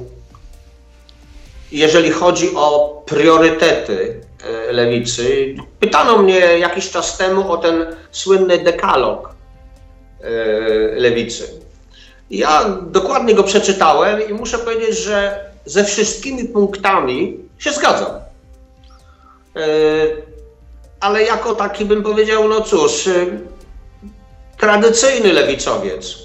jeżeli 1.73 2.11
chodzi 2.11 2.55
o 2.57 3.03
priorytety 3.07 4.21
e, 4.21 4.32
lewicy. 4.71 5.55
Pytano 5.81 6.19
mnie 6.19 6.39
jakiś 6.39 6.91
czas 6.91 7.19
temu 7.19 7.53
o 7.53 7.57
ten 7.57 7.87
słynny 8.11 8.59
dekalog 8.59 9.35
e, 10.21 10.31
lewicy. 11.01 11.49
Ja 12.31 12.65
dokładnie 12.83 13.35
go 13.35 13.43
przeczytałem 13.43 14.29
i 14.31 14.33
muszę 14.33 14.59
powiedzieć, 14.59 14.99
że 14.99 15.45
ze 15.65 15.85
wszystkimi 15.85 16.45
punktami 16.45 17.39
się 17.59 17.73
zgadzam. 17.73 18.11
E, 19.57 19.61
Ale 21.01 21.23
jako 21.23 21.55
taki 21.55 21.85
bym 21.85 22.03
powiedział, 22.03 22.49
no 22.49 22.61
cóż, 22.61 23.07
e, 23.07 23.27
tradycyjny 24.59 25.33
lewicowiec. 25.33 26.19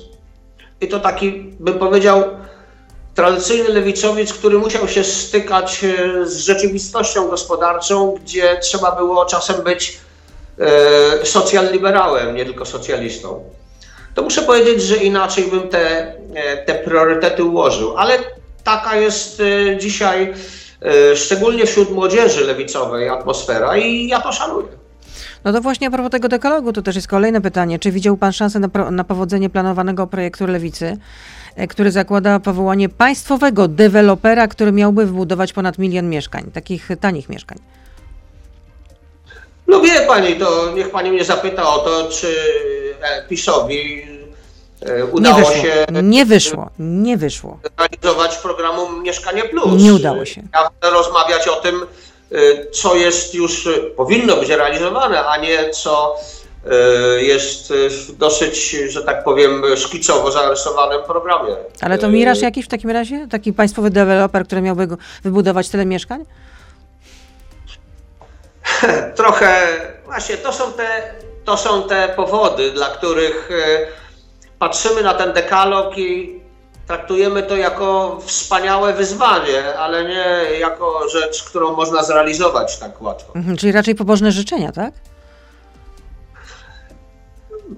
I 0.82 0.88
to 0.88 1.00
taki, 1.00 1.32
bym 1.60 1.80
powiedział, 1.80 2.24
tradycyjny 3.18 3.70
lewicowiec, 3.70 4.34
który 4.34 4.58
musiał 4.58 4.88
się 4.88 5.04
stykać 5.04 5.84
e, 5.84 6.26
z 6.26 6.38
rzeczywistością 6.38 7.28
gospodarczą, 7.28 8.16
gdzie 8.24 8.58
trzeba 8.62 8.96
było 8.96 9.26
czasem 9.26 9.64
być 9.64 10.00
e, 10.60 11.26
socjal-liberałem, 11.26 12.36
nie 12.36 12.46
tylko 12.46 12.66
socjalistą. 12.66 13.44
To 14.16 14.22
muszę 14.22 14.42
powiedzieć, 14.42 14.82
że 14.82 14.96
inaczej 14.96 15.44
bym 15.44 15.70
te, 15.70 16.14
e, 16.36 16.66
te 16.66 16.76
priorytety 16.76 17.44
ułożył, 17.44 17.98
ale 17.98 18.18
taka 18.64 18.96
jest 18.96 19.42
dzisiaj, 19.80 20.34
szczególnie 21.16 21.66
wśród 21.66 21.92
młodzieży 21.92 22.46
lewicowej, 22.46 23.10
atmosfera 23.10 23.78
i 23.78 24.08
ja 24.08 24.22
to 24.22 24.32
szanuję. 24.32 24.68
No 25.44 25.54
to 25.54 25.62
właśnie 25.62 25.88
a 25.88 25.92
propos 25.92 26.12
tego 26.12 26.28
dekalogu, 26.28 26.74
to 26.74 26.82
też 26.82 26.96
jest 26.96 27.08
kolejne 27.08 27.42
pytanie. 27.42 27.80
Czy 27.80 27.92
widział 27.92 28.18
pan 28.18 28.34
szansę 28.34 28.60
na, 28.60 28.92
na 28.92 29.04
powodzenie 29.04 29.50
planowanego 29.50 30.08
projektu 30.08 30.48
Lewicy, 30.48 30.98
który 31.70 31.92
zakłada 31.92 32.40
powołanie 32.40 32.90
państwowego 32.90 33.68
dewelopera, 33.68 34.48
który 34.48 34.72
miałby 34.72 35.06
wybudować 35.06 35.54
ponad 35.54 35.78
milion 35.78 36.10
mieszkań, 36.10 36.52
takich 36.54 36.90
tanich 37.02 37.30
mieszkań? 37.30 37.58
No 39.68 39.82
wie 39.82 40.02
pani, 40.02 40.36
to 40.36 40.72
niech 40.76 40.92
pani 40.92 41.12
mnie 41.12 41.24
zapyta 41.26 41.74
o 41.74 41.80
to, 41.80 42.10
czy 42.12 42.28
e, 43.02 43.28
PiSowi 43.28 44.02
e, 44.82 44.98
Nie 44.98 45.04
udało 45.06 45.38
wyszło, 45.38 45.54
się 45.54 45.86
nie 46.04 46.26
wyszło, 46.26 46.70
nie 46.80 47.18
wyszło. 47.18 47.60
realizować 47.78 48.38
programu 48.38 49.02
Mieszkanie 49.02 49.44
Plus. 49.44 49.84
Nie 49.84 49.94
udało 49.94 50.26
się. 50.26 50.42
Ja 50.54 50.70
chcę 50.80 50.92
rozmawiać 50.92 51.48
o 51.48 51.56
tym, 51.56 51.86
co 52.72 52.96
jest 52.96 53.34
już, 53.34 53.70
powinno 53.96 54.36
być 54.38 54.50
realizowane, 54.50 55.26
a 55.26 55.38
nie 55.38 55.70
co 55.70 56.16
jest 57.22 57.72
y, 57.72 57.90
w 57.90 58.18
dosyć, 58.18 58.70
że 58.90 59.04
tak 59.04 59.24
powiem, 59.24 59.64
szkicowo 59.76 60.32
zarysowanym 60.32 61.04
programie. 61.04 61.56
Ale 61.82 61.98
to 61.98 62.10
miraż 62.10 62.42
jakiś 62.42 62.66
w 62.66 62.70
takim 62.70 62.90
razie? 62.90 63.28
Taki 63.32 63.54
państwowy 63.54 63.90
deweloper, 63.90 64.46
który 64.46 64.62
miałby 64.62 64.88
wybudować 65.24 65.70
tyle 65.70 65.86
mieszkań? 65.86 66.26
Trochę, 69.16 69.68
właśnie 70.06 70.38
to 70.38 70.54
są 70.54 70.74
te, 70.74 71.02
to 71.46 71.58
są 71.58 71.84
te 71.84 72.10
powody, 72.16 72.72
dla 72.72 72.86
których 72.86 73.52
y, 73.52 73.88
patrzymy 74.60 75.04
na 75.04 75.14
ten 75.14 75.34
dekalog 75.34 75.98
i 75.98 76.40
traktujemy 76.88 77.44
to 77.44 77.56
jako 77.56 78.20
wspaniałe 78.26 78.94
wyzwanie, 78.94 79.78
ale 79.78 80.06
nie 80.06 80.60
jako 80.60 81.10
rzecz, 81.10 81.44
którą 81.44 81.76
można 81.76 82.04
zrealizować 82.04 82.80
tak 82.80 83.02
łatwo. 83.02 83.36
Mhm, 83.36 83.58
czyli 83.58 83.72
raczej 83.72 83.96
pobożne 83.96 84.32
życzenia, 84.32 84.72
tak? 84.72 84.94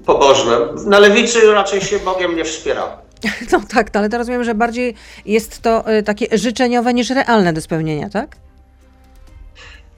Pobożne. 0.06 0.58
Na 0.86 1.00
lewicy 1.00 1.54
raczej 1.54 1.82
się 1.82 2.00
Bogiem 2.00 2.36
nie 2.36 2.46
wspiera. 2.46 2.98
No 3.52 3.62
tak, 3.74 3.94
no, 3.94 4.00
ale 4.00 4.10
to 4.10 4.18
rozumiem, 4.18 4.44
że 4.44 4.56
bardziej 4.56 4.96
jest 5.26 5.62
to 5.62 5.92
y, 5.94 6.04
takie 6.04 6.38
życzeniowe 6.38 6.94
niż 6.94 7.10
realne 7.10 7.54
do 7.54 7.62
spełnienia, 7.62 8.10
tak? 8.10 8.36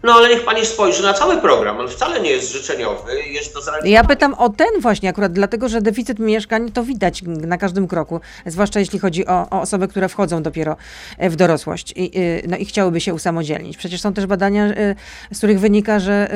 No 0.03 0.13
ale 0.13 0.29
niech 0.29 0.45
pani 0.45 0.65
spojrzy 0.65 1.03
na 1.03 1.13
cały 1.13 1.37
program. 1.37 1.79
On 1.79 1.87
wcale 1.87 2.21
nie 2.21 2.29
jest 2.29 2.51
życzeniowy, 2.51 3.21
jest 3.21 3.53
do 3.53 3.61
zrealizowania. 3.61 3.93
Ja 3.93 4.03
pytam 4.03 4.33
o 4.33 4.49
ten 4.49 4.67
właśnie 4.79 5.09
akurat, 5.09 5.33
dlatego 5.33 5.69
że 5.69 5.81
deficyt 5.81 6.19
mieszkań 6.19 6.71
to 6.71 6.83
widać 6.83 7.21
na 7.25 7.57
każdym 7.57 7.87
kroku, 7.87 8.21
zwłaszcza 8.45 8.79
jeśli 8.79 8.99
chodzi 8.99 9.27
o, 9.27 9.47
o 9.49 9.61
osoby, 9.61 9.87
które 9.87 10.09
wchodzą 10.09 10.43
dopiero 10.43 10.77
e, 11.17 11.29
w 11.29 11.35
dorosłość 11.35 11.93
i, 11.95 12.19
y, 12.19 12.43
no, 12.47 12.57
i 12.57 12.65
chciałyby 12.65 13.01
się 13.01 13.13
usamodzielnić. 13.13 13.77
Przecież 13.77 14.01
są 14.01 14.13
też 14.13 14.25
badania, 14.25 14.65
y, 14.67 14.95
z 15.31 15.37
których 15.37 15.59
wynika, 15.59 15.99
że 15.99 16.31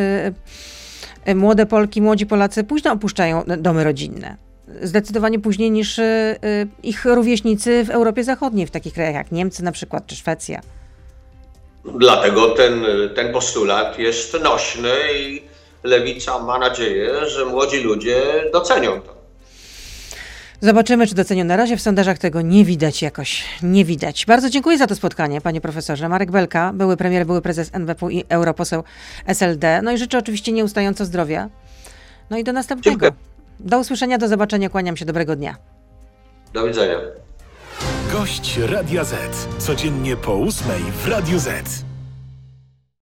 młode 1.35 1.65
Polki, 1.65 2.01
młodzi 2.01 2.25
Polacy 2.25 2.63
późno 2.63 2.91
opuszczają 2.91 3.43
domy 3.57 3.83
rodzinne. 3.83 4.37
Zdecydowanie 4.81 5.39
później 5.39 5.71
niż 5.71 5.99
y, 5.99 6.35
ich 6.83 7.05
rówieśnicy 7.05 7.83
w 7.83 7.89
Europie 7.89 8.23
Zachodniej, 8.23 8.67
w 8.67 8.71
takich 8.71 8.93
krajach 8.93 9.15
jak 9.15 9.31
Niemcy 9.31 9.63
na 9.63 9.71
przykład, 9.71 10.07
czy 10.07 10.15
Szwecja. 10.15 10.61
Dlatego 11.85 12.49
ten, 12.49 12.85
ten 13.15 13.33
postulat 13.33 13.99
jest 13.99 14.37
nośny 14.43 14.93
i 15.19 15.41
lewica 15.83 16.39
ma 16.39 16.57
nadzieję, 16.57 17.25
że 17.27 17.45
młodzi 17.45 17.79
ludzie 17.79 18.23
docenią 18.53 19.01
to. 19.01 19.14
Zobaczymy, 20.61 21.07
czy 21.07 21.15
docenią. 21.15 21.43
Na 21.43 21.55
razie 21.55 21.77
w 21.77 21.81
sondażach 21.81 22.17
tego 22.17 22.41
nie 22.41 22.65
widać 22.65 23.01
jakoś. 23.01 23.43
Nie 23.63 23.85
widać. 23.85 24.25
Bardzo 24.25 24.49
dziękuję 24.49 24.77
za 24.77 24.87
to 24.87 24.95
spotkanie, 24.95 25.41
panie 25.41 25.61
profesorze. 25.61 26.09
Marek 26.09 26.31
Belka, 26.31 26.73
były 26.73 26.97
premier, 26.97 27.25
były 27.25 27.41
prezes 27.41 27.69
NWP 27.73 28.11
i 28.11 28.23
europoseł 28.29 28.83
SLD. 29.25 29.81
No 29.81 29.91
i 29.91 29.97
życzę 29.97 30.17
oczywiście 30.17 30.51
nieustająco 30.51 31.05
zdrowia. 31.05 31.49
No 32.29 32.37
i 32.37 32.43
do 32.43 32.53
następnego. 32.53 32.99
Dziękuję. 32.99 33.11
Do 33.59 33.79
usłyszenia, 33.79 34.17
do 34.17 34.27
zobaczenia. 34.27 34.69
Kłaniam 34.69 34.97
się. 34.97 35.05
Dobrego 35.05 35.35
dnia. 35.35 35.55
Do 36.53 36.67
widzenia. 36.67 36.95
Gość 38.11 38.57
Radia 38.57 39.03
Z. 39.03 39.15
Codziennie 39.57 40.15
po 40.15 40.35
ósmej 40.35 40.81
w 41.03 41.07
Radio 41.07 41.39
Z. 41.39 41.85